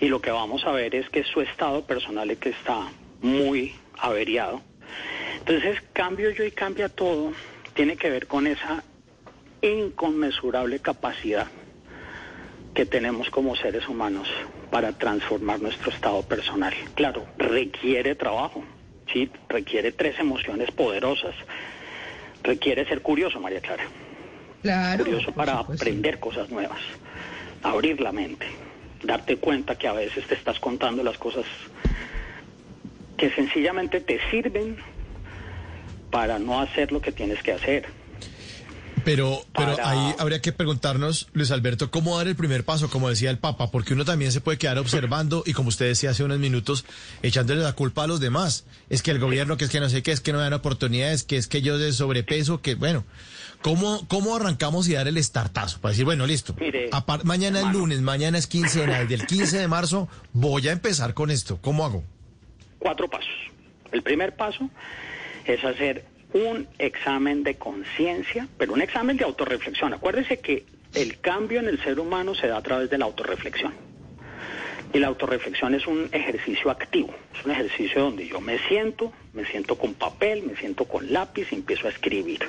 Y 0.00 0.08
lo 0.08 0.20
que 0.20 0.30
vamos 0.30 0.64
a 0.64 0.72
ver 0.72 0.94
es 0.94 1.08
que 1.10 1.22
su 1.24 1.42
estado 1.42 1.84
personal 1.84 2.30
es 2.30 2.38
que 2.38 2.48
está 2.50 2.88
muy 3.20 3.74
averiado. 3.98 4.62
Entonces, 5.38 5.80
cambio 5.92 6.30
yo 6.30 6.44
y 6.44 6.50
cambia 6.50 6.88
todo 6.88 7.32
tiene 7.74 7.96
que 7.96 8.10
ver 8.10 8.26
con 8.26 8.46
esa 8.46 8.82
inconmensurable 9.60 10.80
capacidad 10.80 11.46
que 12.74 12.86
tenemos 12.86 13.30
como 13.30 13.54
seres 13.54 13.86
humanos 13.88 14.28
para 14.70 14.92
transformar 14.92 15.60
nuestro 15.60 15.90
estado 15.90 16.22
personal. 16.22 16.74
Claro, 16.94 17.26
requiere 17.38 18.14
trabajo, 18.14 18.64
¿sí? 19.12 19.30
requiere 19.48 19.92
tres 19.92 20.18
emociones 20.18 20.70
poderosas, 20.70 21.34
requiere 22.42 22.86
ser 22.86 23.02
curioso, 23.02 23.40
María 23.40 23.60
Clara. 23.60 23.84
Claro. 24.62 25.04
Curioso 25.04 25.32
para 25.32 25.58
aprender 25.58 26.18
cosas 26.18 26.50
nuevas, 26.50 26.80
abrir 27.62 28.00
la 28.00 28.12
mente, 28.12 28.46
darte 29.02 29.36
cuenta 29.36 29.76
que 29.76 29.86
a 29.86 29.92
veces 29.92 30.26
te 30.26 30.34
estás 30.34 30.58
contando 30.58 31.02
las 31.02 31.18
cosas 31.18 31.44
que 33.16 33.30
sencillamente 33.34 34.00
te 34.00 34.18
sirven 34.30 34.76
para 36.10 36.38
no 36.38 36.60
hacer 36.60 36.92
lo 36.92 37.00
que 37.00 37.12
tienes 37.12 37.42
que 37.42 37.52
hacer. 37.52 37.86
Pero, 39.04 39.40
pero 39.56 39.76
Para- 39.76 39.90
ahí 39.90 40.14
habría 40.18 40.40
que 40.42 40.50
preguntarnos, 40.52 41.28
Luis 41.32 41.52
Alberto, 41.52 41.92
cómo 41.92 42.18
dar 42.18 42.26
el 42.26 42.34
primer 42.34 42.64
paso, 42.64 42.90
como 42.90 43.08
decía 43.08 43.30
el 43.30 43.38
Papa, 43.38 43.70
porque 43.70 43.94
uno 43.94 44.04
también 44.04 44.32
se 44.32 44.40
puede 44.40 44.58
quedar 44.58 44.78
observando 44.78 45.44
y 45.46 45.52
como 45.52 45.68
usted 45.68 45.86
decía 45.86 46.10
hace 46.10 46.24
unos 46.24 46.40
minutos, 46.40 46.84
echándole 47.22 47.62
la 47.62 47.74
culpa 47.74 48.02
a 48.02 48.06
los 48.08 48.18
demás. 48.18 48.64
Es 48.90 49.02
que 49.02 49.12
el 49.12 49.20
gobierno, 49.20 49.56
que 49.56 49.64
es 49.66 49.70
que 49.70 49.78
no 49.78 49.88
sé 49.88 50.02
qué, 50.02 50.10
es 50.10 50.20
que 50.20 50.32
no 50.32 50.40
dan 50.40 50.54
oportunidades, 50.54 51.22
que 51.22 51.36
es 51.36 51.46
que 51.46 51.62
yo 51.62 51.78
de 51.78 51.92
sobrepeso, 51.92 52.60
que 52.60 52.74
bueno. 52.74 53.04
¿Cómo, 53.62 54.06
¿Cómo 54.08 54.34
arrancamos 54.36 54.86
y 54.88 54.94
dar 54.94 55.06
el 55.08 55.22
startazo? 55.22 55.80
Para 55.80 55.90
decir, 55.92 56.04
bueno, 56.04 56.26
listo. 56.26 56.54
Mire, 56.60 56.90
mañana 57.24 57.60
es 57.60 57.66
lunes, 57.72 58.00
mañana 58.00 58.38
es 58.38 58.46
quincena, 58.46 59.00
desde 59.00 59.14
el 59.14 59.26
15 59.26 59.58
de 59.58 59.68
marzo 59.68 60.08
voy 60.32 60.68
a 60.68 60.72
empezar 60.72 61.14
con 61.14 61.30
esto. 61.30 61.58
¿Cómo 61.62 61.84
hago? 61.86 62.04
Cuatro 62.86 63.08
pasos. 63.08 63.34
El 63.90 64.02
primer 64.02 64.36
paso 64.36 64.70
es 65.44 65.64
hacer 65.64 66.04
un 66.32 66.68
examen 66.78 67.42
de 67.42 67.56
conciencia, 67.56 68.46
pero 68.56 68.74
un 68.74 68.80
examen 68.80 69.16
de 69.16 69.24
autorreflexión. 69.24 69.92
Acuérdese 69.92 70.38
que 70.38 70.64
el 70.94 71.18
cambio 71.18 71.58
en 71.58 71.66
el 71.66 71.82
ser 71.82 71.98
humano 71.98 72.36
se 72.36 72.46
da 72.46 72.58
a 72.58 72.62
través 72.62 72.88
de 72.88 72.96
la 72.96 73.06
autorreflexión. 73.06 73.74
Y 74.92 75.00
la 75.00 75.08
autorreflexión 75.08 75.74
es 75.74 75.88
un 75.88 76.08
ejercicio 76.12 76.70
activo, 76.70 77.12
es 77.36 77.44
un 77.44 77.50
ejercicio 77.50 78.02
donde 78.02 78.28
yo 78.28 78.40
me 78.40 78.56
siento, 78.68 79.12
me 79.32 79.44
siento 79.46 79.76
con 79.76 79.94
papel, 79.94 80.44
me 80.44 80.54
siento 80.54 80.84
con 80.84 81.12
lápiz 81.12 81.48
y 81.50 81.56
empiezo 81.56 81.88
a 81.88 81.90
escribir. 81.90 82.48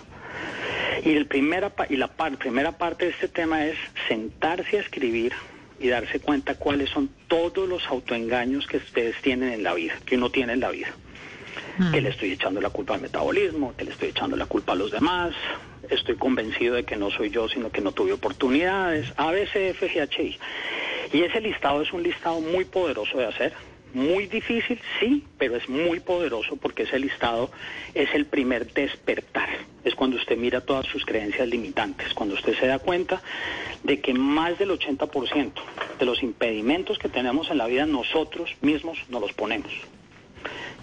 Y, 1.04 1.14
el 1.14 1.26
primera, 1.26 1.74
y 1.90 1.96
la 1.96 2.10
primera 2.10 2.78
parte 2.78 3.06
de 3.06 3.12
este 3.12 3.28
tema 3.28 3.66
es 3.66 3.76
sentarse 4.08 4.78
a 4.78 4.82
escribir 4.82 5.34
y 5.80 5.90
darse 5.90 6.20
cuenta 6.20 6.56
cuáles 6.56 6.90
son 6.90 7.10
todos 7.28 7.68
los 7.68 7.86
autoengaños 7.88 8.68
que 8.68 8.78
ustedes 8.78 9.16
tienen 9.22 9.54
en 9.54 9.64
la 9.64 9.74
vida, 9.74 9.94
que 10.06 10.16
uno 10.16 10.30
tiene 10.30 10.54
en 10.54 10.60
la 10.60 10.70
vida. 10.70 10.90
Que 11.92 12.02
le 12.02 12.10
estoy 12.10 12.32
echando 12.32 12.60
la 12.60 12.72
culpa 12.72 12.96
al 12.96 13.02
metabolismo, 13.02 13.76
que 13.78 13.86
le 13.86 13.92
estoy 13.92 14.10
echando 14.10 14.36
la 14.36 14.48
culpa 14.48 14.74
a 14.74 14.76
los 14.76 14.92
demás, 14.92 15.36
estoy 15.90 16.16
convencido 16.16 16.74
de 16.74 16.84
que 16.84 16.96
no 16.96 17.12
soy 17.12 17.30
yo, 17.30 17.48
sino 17.48 17.72
que 17.72 17.82
no 17.82 17.92
tuve 17.92 18.14
oportunidades, 18.14 19.14
A, 19.16 19.32
B, 19.32 19.48
C, 19.48 19.70
F, 19.70 19.88
G, 19.88 20.02
H, 20.02 20.24
I. 20.24 20.40
Y 21.14 21.22
ese 21.22 21.40
listado 21.40 21.82
es 21.84 21.94
un 21.94 22.02
listado 22.02 22.42
muy 22.42 22.66
poderoso 22.66 23.20
de 23.20 23.28
hacer, 23.28 23.54
muy 23.94 24.28
difícil, 24.28 24.80
sí, 25.00 25.24
pero 25.38 25.56
es 25.56 25.68
muy 25.70 26.00
poderoso 26.00 26.56
porque 26.58 26.84
ese 26.84 27.00
listado 27.00 27.50
es 27.94 28.10
el 28.14 28.26
primer 28.26 28.72
despertar. 28.74 29.50
Es 29.84 29.96
cuando 29.96 30.18
usted 30.18 30.38
mira 30.38 30.62
todas 30.62 30.86
sus 30.88 31.06
creencias 31.06 31.48
limitantes, 31.48 32.14
cuando 32.14 32.36
usted 32.36 32.58
se 32.60 32.68
da 32.68 32.80
cuenta 32.80 33.22
de 33.84 34.00
que 34.02 34.14
más 34.14 34.58
del 34.60 34.70
80% 34.72 35.52
de 36.00 36.06
los 36.06 36.22
impedimentos 36.22 36.98
que 37.00 37.10
tenemos 37.10 37.50
en 37.50 37.58
la 37.58 37.68
vida 37.68 37.86
nosotros 37.86 38.50
mismos 38.62 38.98
nos 39.10 39.22
los 39.22 39.34
ponemos. 39.34 39.72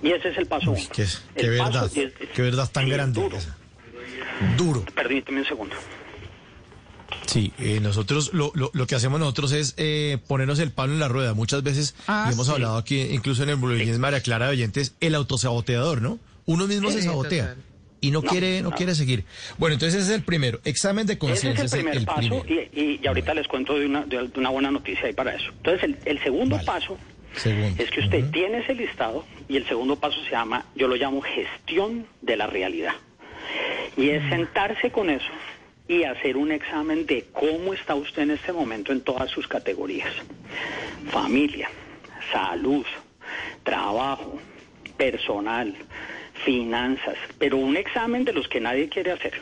Y 0.02 0.10
ese 0.10 0.30
es 0.30 0.38
el 0.38 0.46
paso 0.46 0.72
Uy, 0.72 0.80
uno. 0.80 0.90
qué, 1.34 1.48
verdad, 1.48 1.90
qué 2.34 2.42
verdad 2.42 2.70
tan 2.70 2.88
grande. 2.88 3.20
duro. 3.20 3.38
Duro. 4.56 4.84
Permíteme 4.94 5.40
un 5.40 5.46
segundo. 5.46 5.76
Sí, 7.26 7.52
eh, 7.58 7.80
nosotros 7.80 8.32
lo, 8.34 8.52
lo, 8.54 8.70
lo 8.74 8.86
que 8.86 8.94
hacemos 8.94 9.18
nosotros 9.18 9.52
es 9.52 9.74
eh, 9.76 10.18
ponernos 10.28 10.58
el 10.58 10.70
palo 10.70 10.92
en 10.92 11.00
la 11.00 11.08
rueda. 11.08 11.34
Muchas 11.34 11.62
veces, 11.62 11.94
Ah, 12.06 12.26
y 12.28 12.32
hemos 12.34 12.46
sí. 12.46 12.52
hablado 12.52 12.76
aquí, 12.76 13.00
incluso 13.00 13.42
en 13.42 13.48
el 13.50 13.56
Boletín 13.56 13.98
María 14.00 14.20
Clara 14.20 14.46
de 14.46 14.52
Oyentes, 14.52 14.94
el 15.00 15.14
autosaboteador, 15.14 16.02
¿no? 16.02 16.18
Uno 16.46 16.66
mismo 16.66 16.90
se 16.90 17.00
sabotea 17.02 17.48
total. 17.48 17.64
y 18.02 18.10
no, 18.10 18.20
No, 18.20 18.28
quiere 18.28 18.60
no, 18.60 18.70
no. 18.70 18.76
quiere 18.76 18.94
seguir. 18.94 19.24
Bueno, 19.56 19.74
entonces 19.74 20.02
ese 20.02 20.10
es 20.12 20.18
el 20.18 20.22
primero. 20.24 20.60
Examen 20.64 21.06
de 21.06 21.14
Ese 21.14 21.18
conciencia 21.20 21.64
es 21.64 21.72
el 21.72 21.80
primer 21.84 22.04
paso 22.04 22.18
primero. 22.42 22.44
y, 22.74 22.98
y- 23.02 23.06
ahorita 23.06 23.32
les 23.34 23.48
cuento 23.48 23.78
de 23.78 23.86
una, 23.86 24.04
de 24.04 24.30
una 24.36 24.50
buena 24.50 24.70
noticia 24.70 25.06
ahí 25.06 25.14
para 25.14 25.34
eso. 25.34 25.46
Entonces, 25.56 25.82
el, 25.84 25.96
el 26.04 26.22
segundo 26.22 26.56
Vale. 26.56 26.66
paso 26.66 26.98
Segundo. 27.36 27.82
es 27.82 27.90
que 27.90 28.00
usted 28.00 28.30
tiene 28.30 28.58
ese 28.58 28.74
listado 28.74 29.24
y 29.48 29.56
el 29.56 29.66
segundo 29.66 29.96
paso 29.96 30.22
se 30.24 30.30
llama, 30.30 30.66
yo 30.76 30.86
lo 30.88 30.96
llamo 30.96 31.22
gestión 31.22 32.06
de 32.20 32.36
la 32.36 32.46
realidad. 32.46 32.92
Y 33.96 34.10
es 34.10 34.22
sentarse 34.28 34.90
con 34.90 35.08
eso 35.08 35.24
y 35.86 36.04
hacer 36.04 36.36
un 36.36 36.50
examen 36.50 37.06
de 37.06 37.26
cómo 37.32 37.74
está 37.74 37.94
usted 37.94 38.22
en 38.22 38.30
este 38.32 38.52
momento 38.52 38.92
en 38.92 39.02
todas 39.02 39.30
sus 39.30 39.46
categorías. 39.46 40.12
Familia, 41.10 41.68
salud, 42.32 42.86
trabajo, 43.62 44.38
personal, 44.96 45.74
finanzas, 46.44 47.16
pero 47.38 47.58
un 47.58 47.76
examen 47.76 48.24
de 48.24 48.32
los 48.32 48.48
que 48.48 48.60
nadie 48.60 48.88
quiere 48.88 49.12
hacer. 49.12 49.34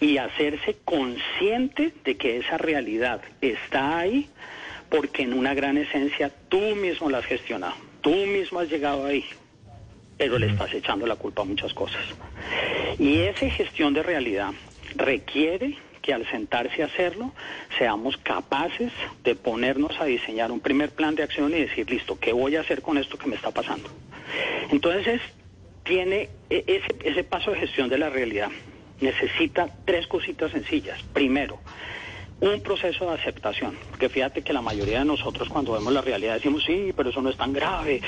Y 0.00 0.18
hacerse 0.18 0.76
consciente 0.84 1.92
de 2.04 2.16
que 2.16 2.38
esa 2.38 2.58
realidad 2.58 3.20
está 3.40 3.98
ahí 3.98 4.28
porque 4.88 5.22
en 5.22 5.32
una 5.32 5.54
gran 5.54 5.76
esencia 5.78 6.32
tú 6.48 6.60
mismo 6.74 7.10
la 7.10 7.18
has 7.18 7.26
gestionado, 7.26 7.74
tú 8.00 8.10
mismo 8.10 8.60
has 8.60 8.68
llegado 8.68 9.06
ahí, 9.06 9.24
pero 10.16 10.38
le 10.38 10.46
estás 10.48 10.72
echando 10.72 11.06
la 11.06 11.16
culpa 11.16 11.42
a 11.42 11.44
muchas 11.44 11.72
cosas. 11.74 12.02
Y 12.98 13.20
esa 13.20 13.50
gestión 13.50 13.92
de 13.94 14.02
realidad 14.02 14.52
requiere 14.94 15.76
que 16.00 16.14
al 16.14 16.26
sentarse 16.30 16.82
a 16.82 16.86
hacerlo 16.86 17.32
seamos 17.78 18.16
capaces 18.18 18.92
de 19.24 19.34
ponernos 19.34 20.00
a 20.00 20.04
diseñar 20.04 20.52
un 20.52 20.60
primer 20.60 20.90
plan 20.92 21.14
de 21.14 21.24
acción 21.24 21.52
y 21.52 21.60
decir, 21.60 21.90
listo, 21.90 22.18
¿qué 22.18 22.32
voy 22.32 22.56
a 22.56 22.60
hacer 22.60 22.80
con 22.80 22.96
esto 22.96 23.18
que 23.18 23.26
me 23.26 23.36
está 23.36 23.50
pasando? 23.50 23.90
Entonces, 24.70 25.20
tiene 25.82 26.30
e- 26.48 26.64
ese, 26.66 26.96
ese 27.04 27.24
paso 27.24 27.50
de 27.50 27.58
gestión 27.58 27.88
de 27.88 27.98
la 27.98 28.08
realidad. 28.08 28.50
Necesita 29.00 29.68
tres 29.84 30.06
cositas 30.06 30.50
sencillas. 30.52 31.02
Primero, 31.12 31.58
un 32.40 32.60
proceso 32.60 33.06
de 33.06 33.14
aceptación. 33.14 33.76
Porque 33.90 34.08
fíjate 34.08 34.42
que 34.42 34.52
la 34.52 34.60
mayoría 34.60 35.00
de 35.00 35.04
nosotros 35.04 35.48
cuando 35.48 35.72
vemos 35.72 35.92
la 35.92 36.02
realidad 36.02 36.34
decimos, 36.34 36.64
sí, 36.64 36.92
pero 36.96 37.10
eso 37.10 37.22
no 37.22 37.30
es 37.30 37.36
tan 37.36 37.52
grave, 37.52 38.00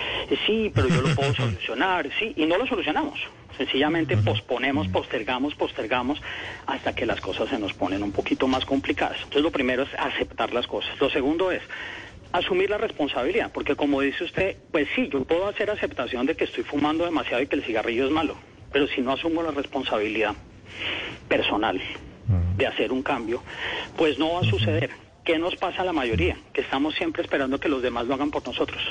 sí, 0.46 0.70
pero 0.74 0.88
yo 0.88 1.00
lo 1.00 1.14
puedo 1.14 1.34
solucionar, 1.36 2.08
sí, 2.18 2.32
y 2.36 2.46
no 2.46 2.58
lo 2.58 2.66
solucionamos. 2.66 3.18
Sencillamente 3.56 4.16
posponemos, 4.18 4.86
postergamos, 4.88 5.54
postergamos 5.54 6.20
hasta 6.66 6.94
que 6.94 7.06
las 7.06 7.20
cosas 7.20 7.48
se 7.48 7.58
nos 7.58 7.72
ponen 7.72 8.02
un 8.02 8.12
poquito 8.12 8.46
más 8.46 8.64
complicadas. 8.64 9.16
Entonces 9.18 9.42
lo 9.42 9.50
primero 9.50 9.82
es 9.82 9.88
aceptar 9.98 10.52
las 10.52 10.66
cosas. 10.66 10.98
Lo 11.00 11.10
segundo 11.10 11.50
es 11.50 11.62
asumir 12.30 12.70
la 12.70 12.78
responsabilidad, 12.78 13.50
porque 13.52 13.74
como 13.74 14.00
dice 14.00 14.24
usted, 14.24 14.56
pues 14.70 14.86
sí, 14.94 15.08
yo 15.10 15.24
puedo 15.24 15.48
hacer 15.48 15.70
aceptación 15.70 16.26
de 16.26 16.36
que 16.36 16.44
estoy 16.44 16.62
fumando 16.62 17.04
demasiado 17.04 17.42
y 17.42 17.46
que 17.46 17.56
el 17.56 17.64
cigarrillo 17.64 18.04
es 18.04 18.12
malo, 18.12 18.36
pero 18.70 18.86
si 18.86 19.00
no 19.00 19.12
asumo 19.12 19.42
la 19.42 19.50
responsabilidad 19.50 20.34
personal 21.28 21.80
de 22.58 22.66
hacer 22.66 22.92
un 22.92 23.02
cambio, 23.02 23.42
pues 23.96 24.18
no 24.18 24.34
va 24.34 24.40
a 24.40 24.44
suceder. 24.44 24.90
¿Qué 25.24 25.38
nos 25.38 25.56
pasa 25.56 25.82
a 25.82 25.84
la 25.84 25.92
mayoría? 25.92 26.36
Que 26.52 26.60
estamos 26.62 26.94
siempre 26.94 27.22
esperando 27.22 27.58
que 27.60 27.68
los 27.68 27.80
demás 27.82 28.06
lo 28.06 28.14
hagan 28.14 28.30
por 28.30 28.46
nosotros. 28.46 28.82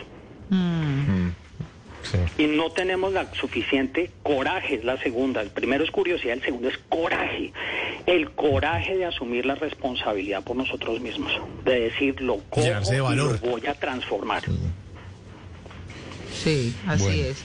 Sí. 2.03 2.17
Y 2.43 2.47
no 2.47 2.69
tenemos 2.71 3.11
la 3.11 3.33
suficiente 3.33 4.11
coraje, 4.23 4.75
es 4.75 4.85
la 4.85 4.97
segunda. 5.01 5.41
El 5.41 5.49
primero 5.49 5.83
es 5.83 5.91
curiosidad, 5.91 6.33
el 6.35 6.41
segundo 6.41 6.69
es 6.69 6.77
coraje. 6.87 7.51
El 8.05 8.31
coraje 8.31 8.95
de 8.95 9.05
asumir 9.05 9.45
la 9.45 9.55
responsabilidad 9.55 10.41
por 10.43 10.55
nosotros 10.55 11.01
mismos. 11.01 11.33
De 11.65 11.81
decir, 11.81 12.21
lo 12.21 12.37
cojo 12.49 12.65
y 12.65 13.15
lo 13.15 13.37
voy 13.39 13.65
a 13.67 13.73
transformar. 13.73 14.43
Sí, 16.31 16.73
así 16.87 17.03
Bueno. 17.03 17.23
es. 17.23 17.43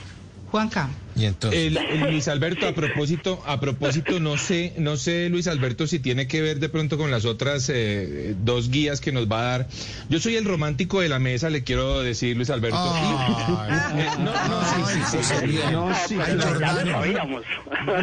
Juanca. 0.51 0.89
Y 1.15 1.25
entonces, 1.25 1.59
El, 1.67 1.77
el 1.77 1.99
Luis 2.11 2.27
Alberto, 2.27 2.67
a 2.67 2.73
propósito, 2.73 3.41
a 3.45 3.59
propósito, 3.59 4.19
no 4.19 4.37
sé, 4.37 4.73
no 4.77 4.97
sé, 4.97 5.29
Luis 5.29 5.47
Alberto, 5.47 5.85
si 5.87 5.99
tiene 5.99 6.27
que 6.27 6.41
ver 6.41 6.59
de 6.59 6.69
pronto 6.69 6.97
con 6.97 7.11
las 7.11 7.25
otras 7.25 7.69
eh, 7.69 8.35
dos 8.43 8.69
guías 8.69 8.99
que 9.01 9.11
nos 9.11 9.31
va 9.31 9.39
a 9.41 9.43
dar. 9.43 9.67
Yo 10.09 10.19
soy 10.19 10.35
el 10.35 10.45
romántico 10.45 11.01
de 11.01 11.09
la 11.09 11.19
mesa, 11.19 11.49
le 11.49 11.63
quiero 11.63 12.01
decir, 12.01 12.35
Luis 12.35 12.49
Alberto. 12.49 12.77
No, 12.77 14.23
no, 14.23 14.63
sí, 14.65 14.81
sí, 14.93 14.99
sí, 15.11 15.17
José 15.17 15.47
Luis. 15.47 15.59
no, 15.71 15.93
sí, 16.07 16.15
Ay, 16.23 16.33
no, 16.35 16.41
Ya 16.43 16.47
Jordano. 16.49 16.85
lo 16.85 16.91
sabíamos. 16.91 17.41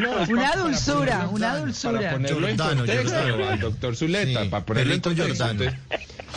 no, 0.01 0.21
es 0.23 0.29
Una 0.29 0.43
para 0.51 0.63
dulzura, 0.63 1.29
una 1.31 1.49
Para 1.49 1.61
dulzura. 1.61 2.13
ponerlo 2.13 2.49
en 2.49 2.57
contexto 2.57 3.11
Jordano. 3.19 3.49
al 3.49 3.61
doctor 3.61 3.97
Zuleta, 3.97 4.43
Sí, 4.45 4.49
para 4.49 4.65
ponerlo 4.65 4.95
en 4.95 5.01
contexto. 5.01 5.45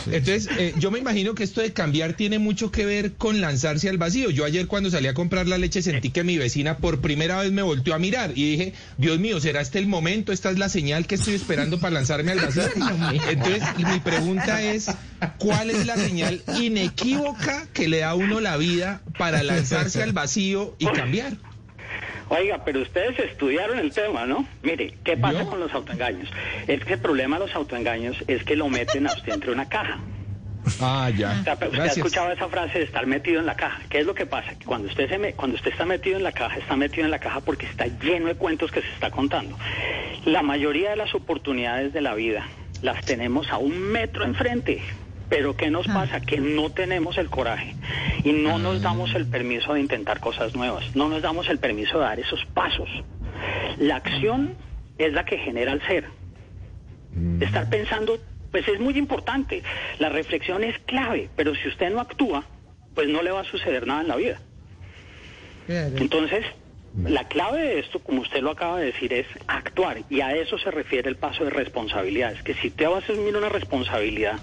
Entonces, 0.06 0.46
Entonces, 0.48 0.58
eh, 0.58 0.74
yo 0.78 0.90
me 0.90 0.98
imagino 0.98 1.34
que 1.34 1.44
esto 1.44 1.60
de 1.60 1.72
cambiar 1.72 2.14
tiene 2.14 2.38
mucho 2.38 2.70
que 2.70 2.84
ver 2.84 3.12
con 3.14 3.40
lanzarse 3.40 3.88
al 3.88 3.98
vacío. 3.98 4.30
Yo 4.30 4.44
ayer 4.44 4.66
cuando 4.66 4.90
salí 4.90 5.06
a 5.06 5.14
comprar 5.14 5.46
la 5.48 5.58
leche 5.58 5.82
sentí 5.82 6.10
que 6.10 6.24
mi 6.24 6.38
vecina 6.38 6.78
por 6.78 7.00
primera 7.00 7.40
vez 7.40 7.52
me 7.52 7.62
volteó 7.62 7.94
a 7.94 7.98
mirar 7.98 8.32
y 8.34 8.50
dije, 8.50 8.72
Dios 8.98 9.18
mío, 9.18 9.40
¿será 9.40 9.60
este 9.60 9.78
el 9.78 9.86
momento? 9.86 10.32
¿Esta 10.32 10.50
es 10.50 10.58
la 10.58 10.68
señal 10.68 11.06
que 11.06 11.14
estoy 11.16 11.34
esperando 11.34 11.78
para 11.78 11.94
lanzarme 11.94 12.32
al 12.32 12.40
vacío? 12.40 12.62
Entonces, 13.28 13.62
mi 13.78 14.00
pregunta 14.00 14.62
es, 14.62 14.90
¿cuál 15.38 15.70
es 15.70 15.86
la 15.86 15.96
señal 15.96 16.42
inequívoca 16.58 17.66
que 17.72 17.88
le 17.88 17.98
da 17.98 18.10
a 18.10 18.14
uno 18.14 18.40
la 18.40 18.56
vida 18.56 19.02
para 19.18 19.42
lanzarse 19.42 20.02
al 20.02 20.12
vacío 20.12 20.76
y 20.78 20.86
cambiar? 20.86 21.36
Oiga, 22.28 22.62
pero 22.64 22.80
ustedes 22.80 23.18
estudiaron 23.18 23.78
el 23.78 23.92
tema, 23.92 24.26
¿no? 24.26 24.46
Mire, 24.62 24.94
¿qué 25.04 25.16
pasa 25.16 25.40
¿Yo? 25.42 25.46
con 25.50 25.60
los 25.60 25.72
autoengaños? 25.72 26.28
Es 26.66 26.84
que 26.84 26.94
el 26.94 26.98
problema 27.00 27.38
de 27.38 27.46
los 27.46 27.54
autoengaños 27.54 28.16
es 28.26 28.42
que 28.44 28.56
lo 28.56 28.68
meten 28.68 29.06
a 29.06 29.12
usted 29.12 29.32
entre 29.34 29.52
una 29.52 29.68
caja. 29.68 29.98
Ah, 30.80 31.08
O 31.12 31.14
ya. 31.16 31.42
sea, 31.44 31.54
usted 31.54 31.78
ha 31.78 31.86
escuchado 31.86 32.32
esa 32.32 32.48
frase 32.48 32.78
de 32.78 32.84
estar 32.86 33.06
metido 33.06 33.38
en 33.38 33.46
la 33.46 33.54
caja. 33.54 33.80
¿Qué 33.90 33.98
es 34.00 34.06
lo 34.06 34.14
que 34.14 34.24
pasa? 34.24 34.54
Que 34.58 34.64
cuando 34.64 34.88
usted 34.88 35.08
se 35.10 35.18
me- 35.18 35.34
cuando 35.34 35.56
usted 35.56 35.70
está 35.70 35.84
metido 35.84 36.16
en 36.16 36.22
la 36.22 36.32
caja, 36.32 36.56
está 36.56 36.74
metido 36.74 37.04
en 37.04 37.10
la 37.10 37.18
caja 37.18 37.40
porque 37.40 37.66
está 37.66 37.86
lleno 37.86 38.28
de 38.28 38.34
cuentos 38.34 38.72
que 38.72 38.80
se 38.80 38.88
está 38.88 39.10
contando. 39.10 39.58
La 40.24 40.42
mayoría 40.42 40.90
de 40.90 40.96
las 40.96 41.14
oportunidades 41.14 41.92
de 41.92 42.00
la 42.00 42.14
vida 42.14 42.46
las 42.80 43.04
tenemos 43.04 43.50
a 43.50 43.58
un 43.58 43.78
metro 43.78 44.24
enfrente. 44.24 44.80
Pero 45.28 45.56
¿qué 45.56 45.70
nos 45.70 45.86
pasa? 45.86 46.20
Que 46.20 46.38
no 46.38 46.70
tenemos 46.70 47.18
el 47.18 47.30
coraje 47.30 47.74
y 48.24 48.32
no 48.32 48.58
nos 48.58 48.82
damos 48.82 49.14
el 49.14 49.26
permiso 49.26 49.74
de 49.74 49.80
intentar 49.80 50.20
cosas 50.20 50.54
nuevas, 50.54 50.94
no 50.94 51.08
nos 51.08 51.22
damos 51.22 51.48
el 51.48 51.58
permiso 51.58 51.98
de 51.98 52.04
dar 52.04 52.20
esos 52.20 52.44
pasos. 52.46 52.88
La 53.78 53.96
acción 53.96 54.54
es 54.98 55.12
la 55.12 55.24
que 55.24 55.38
genera 55.38 55.72
el 55.72 55.82
ser. 55.86 56.04
Estar 57.40 57.68
pensando, 57.70 58.18
pues 58.50 58.66
es 58.68 58.80
muy 58.80 58.98
importante. 58.98 59.62
La 59.98 60.08
reflexión 60.08 60.64
es 60.64 60.78
clave, 60.80 61.30
pero 61.36 61.54
si 61.54 61.68
usted 61.68 61.90
no 61.90 62.00
actúa, 62.00 62.44
pues 62.94 63.08
no 63.08 63.22
le 63.22 63.30
va 63.30 63.40
a 63.40 63.44
suceder 63.44 63.86
nada 63.86 64.02
en 64.02 64.08
la 64.08 64.16
vida. 64.16 64.40
Entonces, 65.68 66.44
la 67.02 67.26
clave 67.26 67.60
de 67.60 67.78
esto, 67.80 67.98
como 67.98 68.22
usted 68.22 68.40
lo 68.40 68.50
acaba 68.50 68.78
de 68.78 68.86
decir, 68.86 69.12
es 69.12 69.26
actuar. 69.48 69.98
Y 70.10 70.20
a 70.20 70.34
eso 70.36 70.58
se 70.58 70.70
refiere 70.70 71.08
el 71.08 71.16
paso 71.16 71.44
de 71.44 71.50
responsabilidad. 71.50 72.32
Es 72.32 72.42
que 72.42 72.54
si 72.54 72.70
te 72.70 72.86
vas 72.86 73.08
a 73.08 73.12
asumir 73.12 73.36
una 73.36 73.48
responsabilidad, 73.48 74.38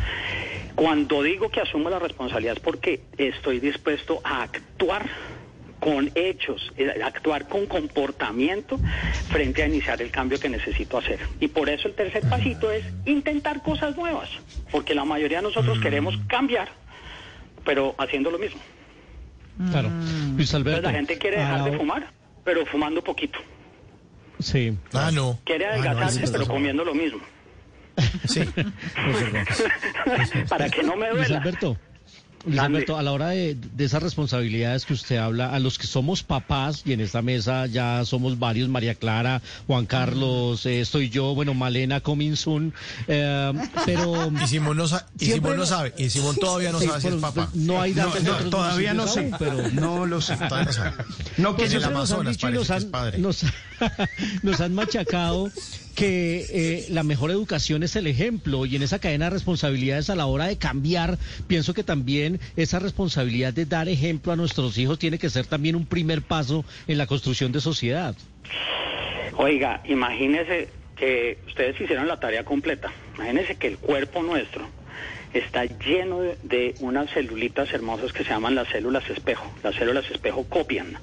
cuando 0.75 1.21
digo 1.23 1.49
que 1.49 1.61
asumo 1.61 1.89
la 1.89 1.99
responsabilidad 1.99 2.55
es 2.57 2.59
porque 2.63 3.01
estoy 3.17 3.59
dispuesto 3.59 4.21
a 4.23 4.43
actuar 4.43 5.05
con 5.79 6.11
hechos, 6.13 6.71
eh, 6.77 6.91
actuar 7.03 7.47
con 7.47 7.65
comportamiento 7.65 8.79
frente 9.29 9.63
a 9.63 9.67
iniciar 9.67 9.99
el 10.01 10.11
cambio 10.11 10.39
que 10.39 10.47
necesito 10.47 10.97
hacer. 10.99 11.19
Y 11.39 11.47
por 11.47 11.69
eso 11.69 11.87
el 11.87 11.95
tercer 11.95 12.21
pasito 12.29 12.69
es 12.71 12.85
intentar 13.05 13.63
cosas 13.63 13.97
nuevas, 13.97 14.29
porque 14.71 14.93
la 14.93 15.05
mayoría 15.05 15.37
de 15.37 15.43
nosotros 15.43 15.79
queremos 15.79 16.15
cambiar, 16.27 16.69
pero 17.65 17.95
haciendo 17.97 18.29
lo 18.29 18.37
mismo. 18.37 18.61
Claro. 19.71 19.89
Luis 19.89 20.53
Entonces 20.53 20.53
Alberto. 20.53 20.81
la 20.83 20.91
gente 20.91 21.17
quiere 21.17 21.37
dejar 21.37 21.55
de 21.55 21.61
ahora- 21.61 21.77
fumar, 21.77 22.07
pero 22.43 22.65
fumando 22.67 23.03
poquito. 23.03 23.39
Sí. 24.39 24.75
Ah, 24.93 25.09
no. 25.11 25.39
Quiere 25.43 25.65
Ah, 25.65 25.77
no, 25.77 25.81
adelgazarse, 25.83 26.31
pero 26.31 26.47
comiendo 26.47 26.83
lo 26.85 26.93
mismo. 26.95 27.19
Sí. 28.27 28.41
Para 30.49 30.69
que 30.69 30.83
no 30.83 30.95
me 30.95 31.09
Luis 31.11 31.27
duela. 31.27 31.37
Alberto. 31.39 31.77
Luis. 32.43 32.59
Alberto, 32.59 32.97
a 32.97 33.03
la 33.03 33.11
hora 33.11 33.27
de, 33.29 33.53
de 33.53 33.85
esas 33.85 34.01
responsabilidades 34.01 34.87
que 34.87 34.93
usted 34.93 35.17
habla, 35.17 35.53
a 35.53 35.59
los 35.59 35.77
que 35.77 35.85
somos 35.85 36.23
papás, 36.23 36.81
y 36.85 36.93
en 36.93 36.99
esta 36.99 37.21
mesa 37.21 37.67
ya 37.67 38.03
somos 38.03 38.39
varios, 38.39 38.67
María 38.67 38.95
Clara, 38.95 39.43
Juan 39.67 39.85
Carlos, 39.85 40.65
eh, 40.65 40.81
estoy 40.81 41.11
yo, 41.11 41.35
bueno, 41.35 41.53
Malena 41.53 41.99
Cominsun, 42.01 42.73
eh, 43.07 43.53
pero... 43.85 44.31
Y 44.43 44.47
Simón 44.47 44.75
no, 44.77 44.87
sa- 44.87 45.05
y 45.19 45.25
Simón 45.27 45.55
no 45.55 45.67
sabe. 45.67 45.93
Y 45.99 46.09
Simón 46.09 46.35
todavía 46.35 46.71
no 46.71 46.79
Sí, 46.79 46.87
sabe 46.87 47.01
si 47.01 47.07
es 47.09 47.15
papá. 47.17 47.47
No 47.53 47.79
hay 47.79 47.93
datos 47.93 48.23
no, 48.23 48.33
todavía 48.49 48.95
no 48.95 49.05
sé. 49.05 49.19
aún, 49.19 49.35
pero... 49.37 49.69
No 49.73 50.07
lo 50.07 50.19
sé. 50.19 50.35
Todavía 50.37 50.65
no 50.65 50.73
sabe. 50.73 50.91
No 51.37 51.55
Pues 51.55 51.69
En 51.69 51.75
el 51.75 51.81
nos 51.83 51.87
han 51.89 51.95
Amazonas 51.95 52.37
dicho 52.37 52.49
y 52.49 52.53
parece 52.53 52.57
nos 52.57 52.67
que 52.67 52.77
es 52.77 52.83
han, 52.85 52.89
padre. 52.91 53.17
nos, 53.19 53.45
nos 54.41 54.61
han 54.61 54.73
machacado 54.73 55.51
que 55.95 56.45
eh, 56.49 56.85
la 56.89 57.03
mejor 57.03 57.31
educación 57.31 57.83
es 57.83 57.95
el 57.95 58.07
ejemplo 58.07 58.65
y 58.65 58.75
en 58.75 58.83
esa 58.83 58.99
cadena 58.99 59.25
de 59.25 59.31
responsabilidades 59.31 60.09
a 60.09 60.15
la 60.15 60.25
hora 60.25 60.47
de 60.47 60.57
cambiar, 60.57 61.17
pienso 61.47 61.73
que 61.73 61.83
también 61.83 62.39
esa 62.55 62.79
responsabilidad 62.79 63.53
de 63.53 63.65
dar 63.65 63.89
ejemplo 63.89 64.31
a 64.31 64.35
nuestros 64.35 64.77
hijos 64.77 64.99
tiene 64.99 65.19
que 65.19 65.29
ser 65.29 65.45
también 65.45 65.75
un 65.75 65.85
primer 65.85 66.21
paso 66.21 66.65
en 66.87 66.97
la 66.97 67.07
construcción 67.07 67.51
de 67.51 67.61
sociedad. 67.61 68.15
Oiga, 69.37 69.81
imagínese 69.85 70.69
que 70.95 71.37
ustedes 71.47 71.79
hicieron 71.79 72.07
la 72.07 72.19
tarea 72.19 72.45
completa. 72.45 72.91
Imagínese 73.15 73.55
que 73.55 73.67
el 73.67 73.77
cuerpo 73.77 74.21
nuestro 74.21 74.67
está 75.33 75.65
lleno 75.65 76.21
de, 76.21 76.37
de 76.43 76.75
unas 76.79 77.09
celulitas 77.11 77.71
hermosas 77.73 78.11
que 78.13 78.23
se 78.23 78.29
llaman 78.29 78.55
las 78.55 78.67
células 78.67 79.09
espejo. 79.09 79.51
Las 79.63 79.75
células 79.75 80.09
espejo 80.11 80.45
copian 80.47 80.97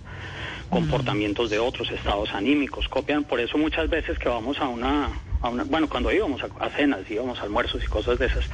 comportamientos 0.71 1.51
de 1.51 1.59
otros, 1.59 1.91
estados 1.91 2.33
anímicos, 2.35 2.89
copian. 2.89 3.25
Por 3.25 3.41
eso 3.41 3.59
muchas 3.59 3.89
veces 3.89 4.19
que 4.19 4.29
vamos 4.29 4.59
a 4.59 4.69
una, 4.69 5.09
a 5.41 5.49
una 5.49 5.65
bueno, 5.65 5.89
cuando 5.89 6.13
íbamos 6.13 6.43
a, 6.43 6.49
a 6.65 6.71
cenas, 6.71 7.11
íbamos 7.11 7.39
a 7.41 7.43
almuerzos 7.43 7.83
y 7.83 7.87
cosas 7.87 8.19
de 8.19 8.27
esas, 8.27 8.45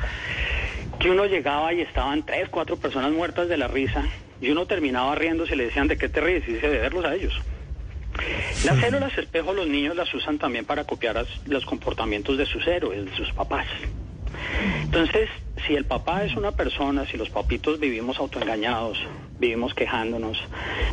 que 0.99 1.11
uno 1.11 1.27
llegaba 1.27 1.73
y 1.73 1.81
estaban 1.81 2.25
tres, 2.25 2.49
cuatro 2.49 2.77
personas 2.77 3.13
muertas 3.13 3.49
de 3.49 3.57
la 3.57 3.69
risa 3.69 4.05
y 4.41 4.51
uno 4.51 4.67
terminaba 4.67 5.15
riéndose 5.15 5.55
y 5.55 5.59
le 5.59 5.65
decían, 5.67 5.89
¿de 5.89 5.97
qué 5.97 6.09
te 6.09 6.21
ríes? 6.21 6.47
Y 6.49 6.55
dice, 6.55 6.69
de 6.69 6.79
verlos 6.79 7.05
a 7.05 7.15
ellos. 7.15 7.35
Las 8.65 8.79
células 8.79 9.17
espejo 9.19 9.53
los 9.53 9.67
niños 9.67 9.97
las 9.97 10.13
usan 10.15 10.39
también 10.39 10.65
para 10.65 10.85
copiar 10.85 11.27
los 11.47 11.65
comportamientos 11.67 12.39
de 12.39 12.47
sus 12.47 12.67
héroes, 12.67 13.05
de 13.07 13.17
sus 13.17 13.33
papás. 13.33 13.67
Entonces, 14.83 15.29
si 15.67 15.75
el 15.75 15.85
papá 15.85 16.25
es 16.25 16.37
una 16.37 16.53
persona, 16.53 17.07
si 17.07 17.17
los 17.17 17.31
papitos 17.31 17.81
vivimos 17.81 18.19
autoengañados, 18.19 18.99
vivimos 19.39 19.75
quejándonos, 19.75 20.39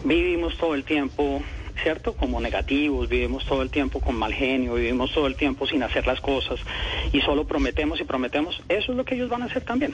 vivimos 0.03 0.57
todo 0.57 0.75
el 0.75 0.83
tiempo, 0.83 1.41
¿cierto? 1.83 2.13
Como 2.13 2.39
negativos, 2.39 3.09
vivimos 3.09 3.45
todo 3.45 3.61
el 3.61 3.69
tiempo 3.69 3.99
con 3.99 4.15
mal 4.15 4.33
genio, 4.33 4.75
vivimos 4.75 5.13
todo 5.13 5.27
el 5.27 5.35
tiempo 5.35 5.67
sin 5.67 5.83
hacer 5.83 6.07
las 6.07 6.21
cosas 6.21 6.59
y 7.11 7.21
solo 7.21 7.45
prometemos 7.45 7.99
y 7.99 8.03
prometemos, 8.03 8.61
eso 8.69 8.91
es 8.91 8.97
lo 8.97 9.05
que 9.05 9.15
ellos 9.15 9.29
van 9.29 9.43
a 9.43 9.45
hacer 9.45 9.63
también. 9.63 9.93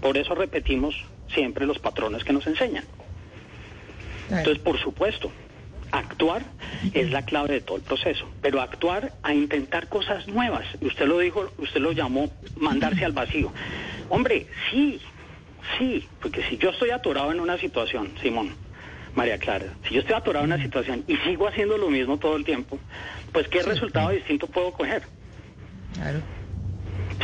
Por 0.00 0.16
eso 0.16 0.34
repetimos 0.34 0.94
siempre 1.34 1.66
los 1.66 1.78
patrones 1.78 2.24
que 2.24 2.32
nos 2.32 2.46
enseñan. 2.46 2.84
Entonces, 4.30 4.62
por 4.62 4.78
supuesto, 4.78 5.30
actuar 5.92 6.42
es 6.94 7.10
la 7.10 7.24
clave 7.24 7.54
de 7.54 7.60
todo 7.60 7.76
el 7.76 7.82
proceso, 7.82 8.28
pero 8.40 8.60
actuar 8.60 9.12
a 9.22 9.34
intentar 9.34 9.88
cosas 9.88 10.26
nuevas. 10.28 10.64
Usted 10.80 11.06
lo 11.06 11.18
dijo, 11.18 11.50
usted 11.58 11.80
lo 11.80 11.92
llamó 11.92 12.30
mandarse 12.56 13.04
al 13.04 13.12
vacío. 13.12 13.52
Hombre, 14.08 14.46
sí, 14.70 15.00
sí, 15.78 16.06
porque 16.20 16.42
si 16.48 16.56
yo 16.58 16.70
estoy 16.70 16.90
atorado 16.90 17.32
en 17.32 17.40
una 17.40 17.58
situación, 17.58 18.12
Simón, 18.22 18.54
María 19.14 19.38
Clara, 19.38 19.66
si 19.88 19.94
yo 19.94 20.00
estoy 20.00 20.14
atorado 20.14 20.44
en 20.44 20.52
una 20.52 20.62
situación 20.62 21.04
y 21.06 21.16
sigo 21.18 21.48
haciendo 21.48 21.76
lo 21.76 21.90
mismo 21.90 22.18
todo 22.18 22.36
el 22.36 22.44
tiempo, 22.44 22.78
pues 23.32 23.48
¿qué 23.48 23.62
resultado 23.62 24.10
distinto 24.10 24.46
puedo 24.46 24.72
coger? 24.72 25.02
Claro, 25.94 26.20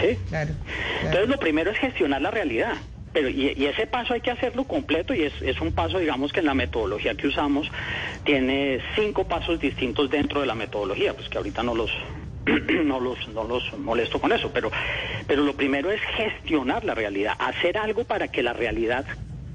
¿Sí? 0.01 0.19
claro. 0.29 0.55
Entonces 1.03 1.29
lo 1.29 1.39
primero 1.39 1.71
es 1.71 1.79
gestionar 1.79 2.21
la 2.21 2.31
realidad. 2.31 2.77
Pero 3.17 3.31
y, 3.31 3.55
y 3.57 3.65
ese 3.65 3.87
paso 3.87 4.13
hay 4.13 4.21
que 4.21 4.31
hacerlo 4.31 4.65
completo 4.65 5.15
y 5.15 5.23
es, 5.23 5.33
es 5.41 5.59
un 5.63 5.73
paso, 5.73 5.99
digamos 5.99 6.35
que 6.35 6.41
en 6.41 6.45
la 6.45 6.53
metodología 6.53 7.15
que 7.15 7.29
usamos 7.29 7.67
tiene 8.25 8.79
cinco 8.95 9.27
pasos 9.27 9.59
distintos 9.59 10.11
dentro 10.11 10.43
de 10.43 10.47
la 10.47 10.55
metodología, 10.55 11.15
pues 11.15 11.27
que 11.31 11.39
ahorita 11.39 11.63
no 11.63 11.75
los 11.75 11.91
no 12.85 13.01
los 13.01 13.27
no 13.29 13.45
los 13.45 13.73
molesto 13.79 14.21
con 14.21 14.33
eso, 14.33 14.51
pero 14.53 14.71
pero 15.27 15.45
lo 15.45 15.55
primero 15.57 15.91
es 15.91 15.99
gestionar 16.15 16.85
la 16.85 16.95
realidad, 16.95 17.33
hacer 17.39 17.79
algo 17.79 18.05
para 18.05 18.29
que 18.29 18.43
la 18.43 18.53
realidad 18.53 19.07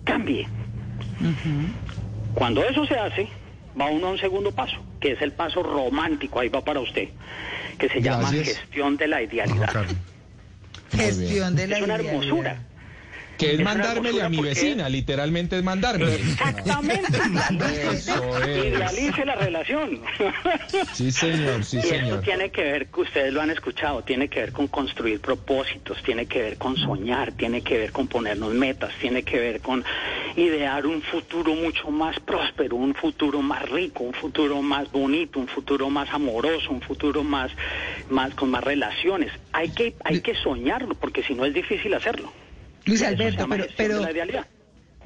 cambie. 0.05 0.47
Cuando 2.33 2.63
eso 2.63 2.83
se 2.87 2.95
hace, 2.95 3.27
va 3.79 3.91
uno 3.91 4.07
a 4.07 4.09
un 4.09 4.17
segundo 4.17 4.51
paso, 4.53 4.77
que 4.99 5.11
es 5.11 5.21
el 5.21 5.33
paso 5.33 5.61
romántico, 5.61 6.39
ahí 6.39 6.49
va 6.49 6.61
para 6.61 6.79
usted, 6.79 7.09
que 7.77 7.89
se 7.89 8.01
llama 8.01 8.27
gestión 8.31 8.97
de 8.97 9.07
la 9.07 9.21
idealidad. 9.21 9.69
Claro. 9.69 9.89
Gestión 10.89 11.55
de 11.55 11.67
la 11.67 11.77
Es 11.77 11.83
una 11.83 11.93
idealidad. 11.93 12.15
hermosura. 12.23 12.70
Que 13.41 13.53
es 13.53 13.63
mandármele 13.63 14.21
a 14.21 14.29
mi 14.29 14.39
vecina, 14.39 14.87
literalmente 14.87 15.57
es 15.57 15.63
mandármele. 15.63 16.13
Exactamente. 16.15 17.17
Eso 17.91 18.37
es. 18.43 18.65
Idealice 18.65 19.25
la 19.25 19.35
relación. 19.35 20.01
Sí, 20.93 21.11
señor, 21.11 21.63
sí, 21.63 21.77
y 21.77 21.79
esto 21.79 21.95
señor. 21.95 22.21
tiene 22.21 22.51
que 22.51 22.63
ver, 22.63 22.87
que 22.87 23.01
ustedes 23.01 23.33
lo 23.33 23.41
han 23.41 23.49
escuchado, 23.49 24.03
tiene 24.03 24.27
que 24.27 24.41
ver 24.41 24.51
con 24.51 24.67
construir 24.67 25.19
propósitos, 25.21 25.97
tiene 26.03 26.27
que 26.27 26.41
ver 26.41 26.57
con 26.57 26.77
soñar, 26.77 27.31
tiene 27.31 27.61
que 27.61 27.79
ver 27.79 27.91
con 27.91 28.07
ponernos 28.07 28.53
metas, 28.53 28.91
tiene 29.01 29.23
que 29.23 29.39
ver 29.39 29.61
con 29.61 29.83
idear 30.35 30.85
un 30.85 31.01
futuro 31.01 31.55
mucho 31.55 31.89
más 31.89 32.19
próspero, 32.19 32.75
un 32.75 32.93
futuro 32.93 33.41
más 33.41 33.67
rico, 33.69 34.03
un 34.03 34.13
futuro 34.13 34.61
más 34.61 34.91
bonito, 34.91 35.39
un 35.39 35.47
futuro 35.47 35.89
más 35.89 36.09
amoroso, 36.13 36.69
un 36.69 36.81
futuro 36.81 37.23
más, 37.23 37.51
más 38.09 38.35
con 38.35 38.51
más 38.51 38.63
relaciones. 38.63 39.31
Hay 39.51 39.69
que, 39.69 39.95
hay 40.03 40.21
que 40.21 40.35
soñarlo, 40.35 40.93
porque 40.95 41.23
si 41.23 41.33
no 41.33 41.45
es 41.45 41.53
difícil 41.53 41.93
hacerlo. 41.93 42.31
Luis 42.85 43.01
Alberto, 43.03 43.47
pero, 43.77 44.01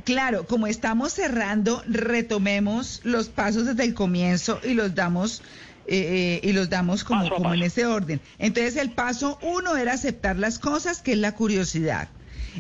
claro, 0.04 0.46
como 0.46 0.68
estamos 0.68 1.14
cerrando, 1.14 1.84
retomemos 1.88 3.02
los 3.04 3.30
pasos 3.30 3.66
desde 3.66 3.84
el 3.84 3.94
comienzo 3.94 4.60
y 4.64 4.74
los 4.74 4.96
damos 4.96 5.42
eh, 5.88 6.40
eh, 6.44 6.48
y 6.48 6.54
los 6.54 6.70
damos 6.70 7.04
como, 7.04 7.54
en 7.54 7.62
ese 7.62 7.86
orden. 7.86 8.20
Entonces 8.40 8.76
el 8.78 8.92
paso 8.92 9.38
uno 9.42 9.76
era 9.78 9.94
aceptar 9.94 10.38
las 10.38 10.58
cosas, 10.58 11.02
que 11.02 11.12
es 11.14 11.18
la 11.18 11.34
curiosidad. 11.34 12.08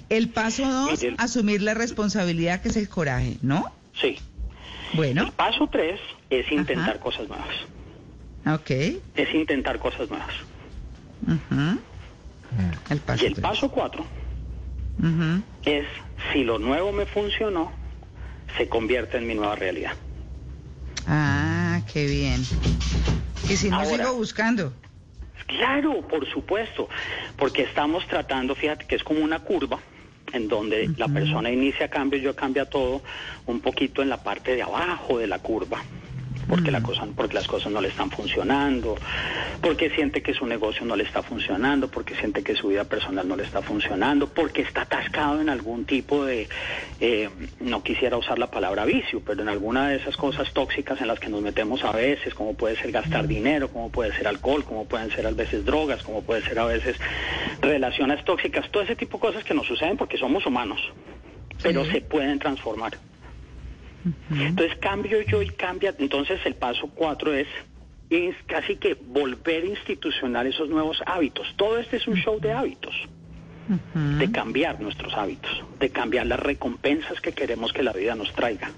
El 0.09 0.29
paso 0.29 0.69
dos, 0.69 1.01
el- 1.01 1.15
asumir 1.17 1.61
la 1.61 1.73
responsabilidad 1.73 2.61
que 2.61 2.69
es 2.69 2.77
el 2.77 2.89
coraje, 2.89 3.37
¿no? 3.41 3.71
Sí. 3.99 4.17
Bueno, 4.93 5.23
El 5.25 5.31
paso 5.31 5.67
tres 5.71 5.99
es 6.29 6.51
intentar 6.51 6.89
Ajá. 6.91 6.99
cosas 6.99 7.27
nuevas. 7.27 7.55
ok. 8.45 8.69
Es 9.15 9.33
intentar 9.33 9.79
cosas 9.79 10.09
nuevas. 10.09 10.33
ujú. 11.25 11.79
El 12.89 12.99
paso 12.99 13.23
Y 13.23 13.27
el 13.27 13.33
tres. 13.33 13.41
paso 13.43 13.69
cuatro 13.71 14.05
Es, 15.63 15.85
si 16.31 16.43
lo 16.43 16.57
nuevo 16.59 16.91
me 16.91 17.05
funcionó, 17.05 17.71
se 18.57 18.67
convierte 18.69 19.17
en 19.17 19.27
mi 19.27 19.35
nueva 19.35 19.55
realidad. 19.55 19.93
Ah, 21.07 21.81
qué 21.91 22.07
bien. 22.07 22.41
Y 23.49 23.55
si 23.57 23.69
no 23.69 23.77
Ahora- 23.77 23.97
sigo 24.05 24.13
buscando. 24.15 24.73
Claro, 25.47 26.07
por 26.07 26.27
supuesto, 26.31 26.89
porque 27.37 27.63
estamos 27.63 28.07
tratando, 28.07 28.55
fíjate 28.55 28.85
que 28.85 28.95
es 28.95 29.03
como 29.03 29.19
una 29.19 29.39
curva 29.39 29.79
en 30.33 30.47
donde 30.47 30.89
la 30.97 31.07
persona 31.07 31.51
inicia 31.51 31.87
cambio, 31.87 32.19
yo 32.19 32.35
cambia 32.35 32.65
todo 32.65 33.03
un 33.45 33.59
poquito 33.61 34.01
en 34.01 34.09
la 34.09 34.23
parte 34.23 34.55
de 34.55 34.63
abajo 34.63 35.19
de 35.19 35.27
la 35.27 35.37
curva. 35.39 35.83
Porque, 36.47 36.71
la 36.71 36.81
cosa, 36.81 37.07
porque 37.15 37.33
las 37.33 37.47
cosas 37.47 37.71
no 37.71 37.81
le 37.81 37.87
están 37.87 38.11
funcionando, 38.11 38.95
porque 39.61 39.89
siente 39.89 40.21
que 40.21 40.33
su 40.33 40.45
negocio 40.45 40.85
no 40.85 40.95
le 40.95 41.03
está 41.03 41.23
funcionando, 41.23 41.87
porque 41.87 42.15
siente 42.15 42.43
que 42.43 42.55
su 42.55 42.67
vida 42.67 42.83
personal 42.83 43.27
no 43.27 43.35
le 43.35 43.43
está 43.43 43.61
funcionando, 43.61 44.27
porque 44.27 44.61
está 44.61 44.81
atascado 44.81 45.41
en 45.41 45.49
algún 45.49 45.85
tipo 45.85 46.23
de, 46.25 46.47
eh, 46.99 47.29
no 47.59 47.83
quisiera 47.83 48.17
usar 48.17 48.37
la 48.37 48.51
palabra 48.51 48.85
vicio, 48.85 49.21
pero 49.25 49.41
en 49.41 49.49
alguna 49.49 49.89
de 49.89 49.97
esas 49.97 50.15
cosas 50.17 50.53
tóxicas 50.53 51.01
en 51.01 51.07
las 51.07 51.19
que 51.19 51.29
nos 51.29 51.41
metemos 51.41 51.83
a 51.83 51.91
veces, 51.91 52.33
como 52.33 52.53
puede 52.53 52.75
ser 52.77 52.91
gastar 52.91 53.27
dinero, 53.27 53.69
como 53.69 53.89
puede 53.89 54.15
ser 54.15 54.27
alcohol, 54.27 54.63
como 54.63 54.85
pueden 54.85 55.11
ser 55.11 55.25
a 55.25 55.31
veces 55.31 55.65
drogas, 55.65 56.03
como 56.03 56.21
puede 56.21 56.41
ser 56.43 56.59
a 56.59 56.65
veces 56.65 56.97
relaciones 57.61 58.23
tóxicas, 58.23 58.69
todo 58.71 58.83
ese 58.83 58.95
tipo 58.95 59.17
de 59.17 59.21
cosas 59.21 59.43
que 59.43 59.53
nos 59.53 59.65
suceden 59.67 59.97
porque 59.97 60.17
somos 60.17 60.45
humanos, 60.45 60.79
pero 61.61 61.85
se 61.85 62.01
pueden 62.01 62.39
transformar. 62.39 62.93
Entonces 64.31 64.77
cambio 64.79 65.21
yo 65.21 65.41
y 65.41 65.49
cambia. 65.49 65.93
Entonces 65.97 66.39
el 66.45 66.55
paso 66.55 66.87
cuatro 66.93 67.33
es, 67.33 67.47
es 68.09 68.35
casi 68.45 68.75
que 68.77 68.93
volver 68.93 69.65
institucional 69.65 70.47
esos 70.47 70.69
nuevos 70.69 71.01
hábitos. 71.05 71.53
Todo 71.55 71.77
este 71.79 71.97
es 71.97 72.07
un 72.07 72.15
show 72.15 72.39
de 72.39 72.51
hábitos, 72.51 72.93
de 74.19 74.31
cambiar 74.31 74.79
nuestros 74.79 75.13
hábitos, 75.13 75.51
de 75.79 75.89
cambiar 75.89 76.27
las 76.27 76.39
recompensas 76.39 77.19
que 77.21 77.33
queremos 77.33 77.73
que 77.73 77.83
la 77.83 77.93
vida 77.93 78.15
nos 78.15 78.31
traiga. 78.33 78.71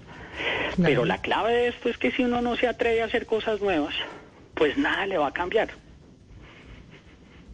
Pero 0.81 1.05
la 1.05 1.21
clave 1.21 1.53
de 1.53 1.67
esto 1.69 1.89
es 1.89 1.97
que 1.97 2.11
si 2.11 2.23
uno 2.23 2.41
no 2.41 2.55
se 2.55 2.67
atreve 2.67 3.01
a 3.01 3.05
hacer 3.05 3.25
cosas 3.25 3.59
nuevas, 3.61 3.95
pues 4.53 4.77
nada 4.77 5.05
le 5.07 5.17
va 5.17 5.27
a 5.27 5.33
cambiar, 5.33 5.69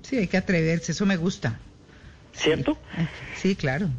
Sí, 0.04 0.18
hay 0.18 0.28
que 0.28 0.36
atreverse, 0.36 0.92
eso 0.92 1.06
me 1.06 1.16
gusta. 1.16 1.60
¿cierto? 2.34 2.78
Sí, 3.36 3.56
claro. 3.56 3.90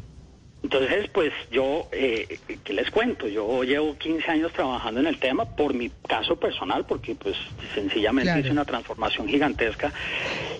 Entonces, 0.69 1.07
pues 1.13 1.31
yo, 1.51 1.87
eh, 1.91 2.39
¿qué 2.63 2.73
les 2.73 2.89
cuento? 2.89 3.27
Yo 3.27 3.63
llevo 3.63 3.95
15 3.99 4.31
años 4.31 4.51
trabajando 4.51 4.99
en 4.99 5.05
el 5.05 5.19
tema 5.19 5.45
por 5.45 5.75
mi 5.75 5.91
caso 6.07 6.37
personal, 6.37 6.87
porque 6.87 7.13
pues 7.13 7.35
sencillamente 7.75 8.29
Claro. 8.31 8.39
hice 8.41 8.51
una 8.51 8.65
transformación 8.65 9.27
gigantesca 9.27 9.93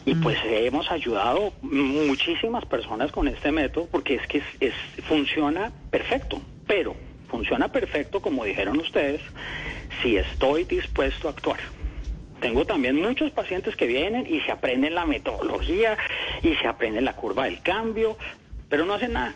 y 0.06 0.14
pues 0.14 0.38
hemos 0.46 0.92
ayudado 0.92 1.54
muchísimas 1.64 2.64
personas 2.66 3.12
con 3.12 3.28
este 3.28 3.52
método 3.52 3.88
porque 3.92 4.14
es 4.16 4.28
que 4.28 4.38
es, 4.38 4.44
es- 4.60 5.06
funciona 5.08 5.74
perfecto, 5.90 6.40
pero 6.68 6.96
funciona 7.28 7.70
perfecto, 7.72 8.22
como 8.22 8.46
dijeron 8.46 8.78
ustedes, 8.80 9.22
si 10.04 10.18
estoy 10.18 10.66
dispuesto 10.66 11.30
a 11.30 11.32
actuar. 11.32 11.60
Tengo 12.42 12.64
también 12.66 12.96
muchos 12.98 13.32
pacientes 13.32 13.76
que 13.76 13.88
vienen 13.88 14.28
y 14.32 14.40
se 14.42 14.52
aprenden 14.52 14.94
la 14.94 15.08
metodología 15.08 15.98
y 16.44 16.54
se 16.58 16.68
aprenden 16.68 17.06
la 17.06 17.14
curva 17.14 17.46
del 17.46 17.60
cambio, 17.64 18.20
pero 18.70 18.86
no 18.86 18.94
hacen 18.94 19.14
nada. 19.14 19.34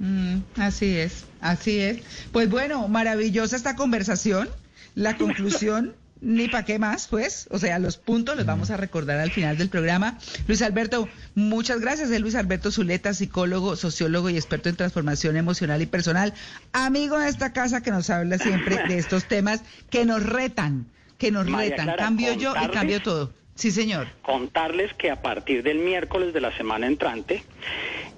Mm, 0.00 0.38
así 0.56 0.96
es, 0.96 1.26
así 1.40 1.78
es. 1.78 1.98
Pues 2.32 2.48
bueno, 2.50 2.88
maravillosa 2.88 3.54
esta 3.54 3.76
conversación. 3.76 4.48
La 4.94 5.16
conclusión, 5.16 5.94
ni 6.22 6.48
para 6.48 6.64
qué 6.64 6.78
más, 6.78 7.06
pues. 7.06 7.46
O 7.50 7.58
sea, 7.58 7.78
los 7.78 7.98
puntos 7.98 8.34
los 8.34 8.46
vamos 8.46 8.70
a 8.70 8.78
recordar 8.78 9.20
al 9.20 9.30
final 9.30 9.58
del 9.58 9.68
programa. 9.68 10.18
Luis 10.48 10.62
Alberto, 10.62 11.06
muchas 11.34 11.80
gracias. 11.80 12.10
Es 12.10 12.20
Luis 12.20 12.34
Alberto 12.34 12.72
Zuleta, 12.72 13.12
psicólogo, 13.12 13.76
sociólogo 13.76 14.30
y 14.30 14.36
experto 14.36 14.70
en 14.70 14.76
transformación 14.76 15.36
emocional 15.36 15.82
y 15.82 15.86
personal. 15.86 16.32
Amigo 16.72 17.18
de 17.18 17.28
esta 17.28 17.52
casa 17.52 17.82
que 17.82 17.90
nos 17.90 18.08
habla 18.08 18.38
siempre 18.38 18.78
de 18.88 18.98
estos 18.98 19.26
temas 19.26 19.62
que 19.90 20.06
nos 20.06 20.24
retan, 20.24 20.86
que 21.18 21.30
nos 21.30 21.46
María 21.46 21.70
retan. 21.72 21.86
Clara, 21.86 22.04
Cambio 22.04 22.32
yo 22.32 22.54
y 22.56 22.68
cambio 22.70 23.02
todo. 23.02 23.32
Sí, 23.54 23.70
señor. 23.70 24.06
contarles 24.22 24.94
que 24.94 25.10
a 25.10 25.20
partir 25.20 25.62
del 25.62 25.80
miércoles 25.80 26.32
de 26.32 26.40
la 26.40 26.56
semana 26.56 26.86
entrante, 26.86 27.44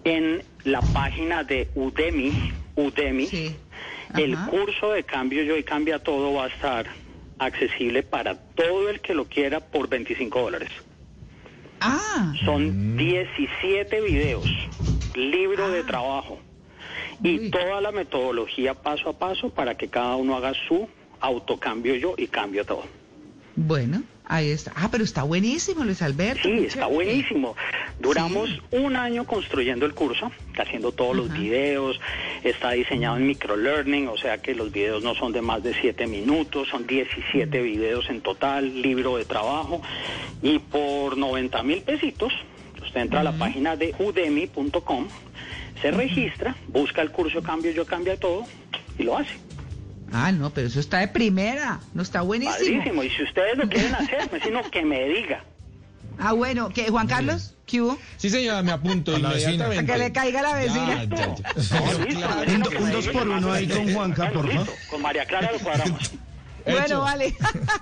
en 0.04 0.44
la 0.64 0.80
página 0.80 1.44
de 1.44 1.68
Udemy, 1.74 2.52
Udemy, 2.76 3.26
Sí. 3.26 3.56
el 4.16 4.36
curso 4.50 4.92
de 4.92 5.04
Cambio 5.04 5.42
Yo 5.42 5.56
y 5.56 5.62
Cambia 5.62 5.98
Todo 5.98 6.34
va 6.34 6.44
a 6.44 6.48
estar 6.48 6.86
accesible 7.38 8.02
para 8.02 8.36
todo 8.36 8.88
el 8.88 9.00
que 9.00 9.14
lo 9.14 9.24
quiera 9.24 9.60
por 9.60 9.88
25 9.88 10.40
dólares. 10.40 10.70
Ah, 11.80 12.32
Son 12.44 12.96
17 12.96 14.00
videos, 14.02 14.46
libro 15.16 15.68
de 15.70 15.82
trabajo 15.82 16.38
y 17.24 17.38
Uy. 17.40 17.50
toda 17.50 17.80
la 17.80 17.90
metodología 17.90 18.74
paso 18.74 19.08
a 19.08 19.18
paso 19.18 19.50
para 19.50 19.76
que 19.76 19.88
cada 19.88 20.14
uno 20.16 20.36
haga 20.36 20.52
su 20.68 20.88
autocambio 21.20 21.94
yo 21.96 22.14
y 22.16 22.26
cambio 22.28 22.64
todo. 22.64 22.84
bueno, 23.56 24.02
ahí 24.34 24.50
está. 24.50 24.72
Ah, 24.74 24.88
pero 24.90 25.04
está 25.04 25.22
buenísimo, 25.22 25.84
Luis 25.84 26.02
Alberto. 26.02 26.42
Sí, 26.48 26.64
está 26.66 26.86
buenísimo. 26.86 27.54
Duramos 28.00 28.48
Sí. 28.50 28.60
un 28.72 28.96
año 28.96 29.24
construyendo 29.26 29.86
el 29.86 29.94
curso, 29.94 30.30
haciendo 30.56 30.92
todos 30.92 31.14
los 31.16 31.32
videos, 31.32 32.00
está 32.42 32.70
diseñado 32.72 33.16
en 33.16 33.26
microlearning, 33.26 34.08
o 34.08 34.16
sea 34.16 34.38
que 34.38 34.54
los 34.54 34.72
videos 34.72 35.02
no 35.04 35.14
son 35.14 35.32
de 35.32 35.42
más 35.42 35.62
de 35.62 35.74
7 35.80 36.06
minutos, 36.06 36.68
son 36.68 36.86
17 36.86 37.60
videos 37.62 38.08
en 38.10 38.20
total, 38.20 38.80
libro 38.82 39.16
de 39.16 39.24
trabajo, 39.24 39.82
y 40.42 40.58
por 40.58 41.16
90 41.16 41.62
mil 41.62 41.82
pesitos, 41.82 42.32
usted 42.82 43.00
entra 43.02 43.20
a 43.20 43.24
la 43.24 43.32
página 43.32 43.76
de 43.76 43.94
udemy.com, 43.98 45.06
se 45.80 45.90
registra, 45.90 46.56
busca 46.68 47.02
el 47.02 47.10
curso 47.10 47.42
Cambio 47.42 47.70
Yo 47.72 47.84
Cambia 47.86 48.16
Todo 48.16 48.44
y 48.98 49.02
lo 49.04 49.16
hace. 49.18 49.34
Ah, 50.12 50.30
no, 50.32 50.50
pero 50.50 50.66
eso 50.68 50.80
está 50.80 50.98
de 50.98 51.08
primera. 51.08 51.80
No 51.94 52.02
está 52.02 52.20
buenísimo. 52.22 52.54
Padrísimo, 52.56 53.02
y 53.02 53.10
si 53.10 53.22
ustedes 53.22 53.56
lo 53.56 53.68
quieren 53.68 53.94
hacer, 53.94 54.28
pues, 54.28 54.42
sino 54.42 54.62
que 54.70 54.82
me 54.84 55.04
diga. 55.08 55.42
Ah, 56.18 56.32
bueno, 56.32 56.68
¿qué, 56.68 56.88
Juan 56.90 57.06
Carlos? 57.06 57.54
¿Qué 57.66 57.80
hubo? 57.80 57.98
Sí, 58.18 58.28
señora, 58.28 58.62
me 58.62 58.70
apunto 58.72 59.16
A 59.16 59.18
la 59.18 59.30
vecina. 59.32 59.68
que 59.86 59.96
le 59.96 60.12
caiga 60.12 60.42
la 60.42 60.54
vecina. 60.54 61.04
Ya, 61.04 61.16
ya, 61.16 61.34
ya. 61.34 61.80
No, 61.80 62.04
listo, 62.04 62.20
Claro. 62.20 62.44
no, 62.46 62.52
Un, 62.52 62.60
no, 62.60 62.92
dos 62.92 63.08
por 63.08 63.22
uno 63.22 63.40
no, 63.40 63.52
ahí 63.52 63.66
no, 63.66 63.76
con 63.76 63.86
no, 63.86 63.92
Juanca, 63.94 64.30
por 64.32 64.52
favor. 64.52 64.68
Con 64.90 65.02
María 65.02 65.24
Clara 65.24 65.50
lo 65.52 65.58
cuadramos. 65.58 66.12
Bueno, 66.64 66.84
Hecho. 66.86 67.00
vale. 67.00 67.34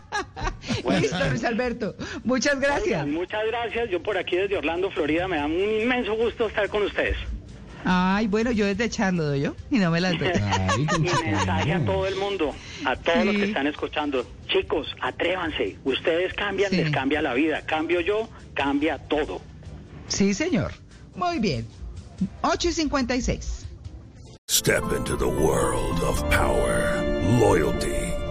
Listo, 1.00 1.28
Luis 1.28 1.44
Alberto. 1.44 1.96
Muchas 2.24 2.58
gracias. 2.60 3.02
Oigan, 3.02 3.12
muchas 3.12 3.40
gracias. 3.46 3.90
Yo 3.90 4.02
por 4.02 4.16
aquí 4.16 4.36
desde 4.36 4.56
Orlando, 4.56 4.90
Florida, 4.90 5.28
me 5.28 5.36
da 5.36 5.44
un 5.44 5.52
inmenso 5.82 6.14
gusto 6.14 6.46
estar 6.46 6.66
con 6.70 6.84
ustedes. 6.84 7.18
Ay, 7.84 8.26
bueno, 8.26 8.50
yo 8.52 8.66
desde 8.66 8.88
Charlo 8.90 9.24
doy 9.24 9.40
yo 9.40 9.54
y 9.70 9.78
no 9.78 9.90
me 9.90 10.00
las 10.00 10.18
doy. 10.18 10.28
Ay, 10.42 10.86
Y 10.96 11.00
mensaje 11.00 11.72
a 11.72 11.84
todo 11.84 12.06
el 12.06 12.16
mundo, 12.16 12.54
a 12.84 12.96
todos 12.96 13.24
los 13.24 13.36
que 13.36 13.44
están 13.44 13.66
escuchando. 13.66 14.26
Chicos, 14.48 14.86
atrévanse. 15.00 15.76
Ustedes 15.84 16.34
cambian, 16.34 16.70
Sí. 16.70 16.76
les 16.76 16.90
cambia 16.90 17.22
la 17.22 17.34
vida. 17.34 17.62
Cambio 17.66 18.00
yo, 18.00 18.28
cambia 18.54 18.98
todo. 18.98 19.40
Sí, 20.08 20.34
señor. 20.34 20.72
Muy 21.14 21.38
bien. 21.38 21.66
8 22.42 22.68
y 22.68 22.72
56. 22.72 23.66
Step 24.50 24.82
into 24.96 25.16
the 25.16 25.24
world 25.24 26.02
of 26.02 26.20
power, 26.28 27.00
loyalty, 27.38 27.94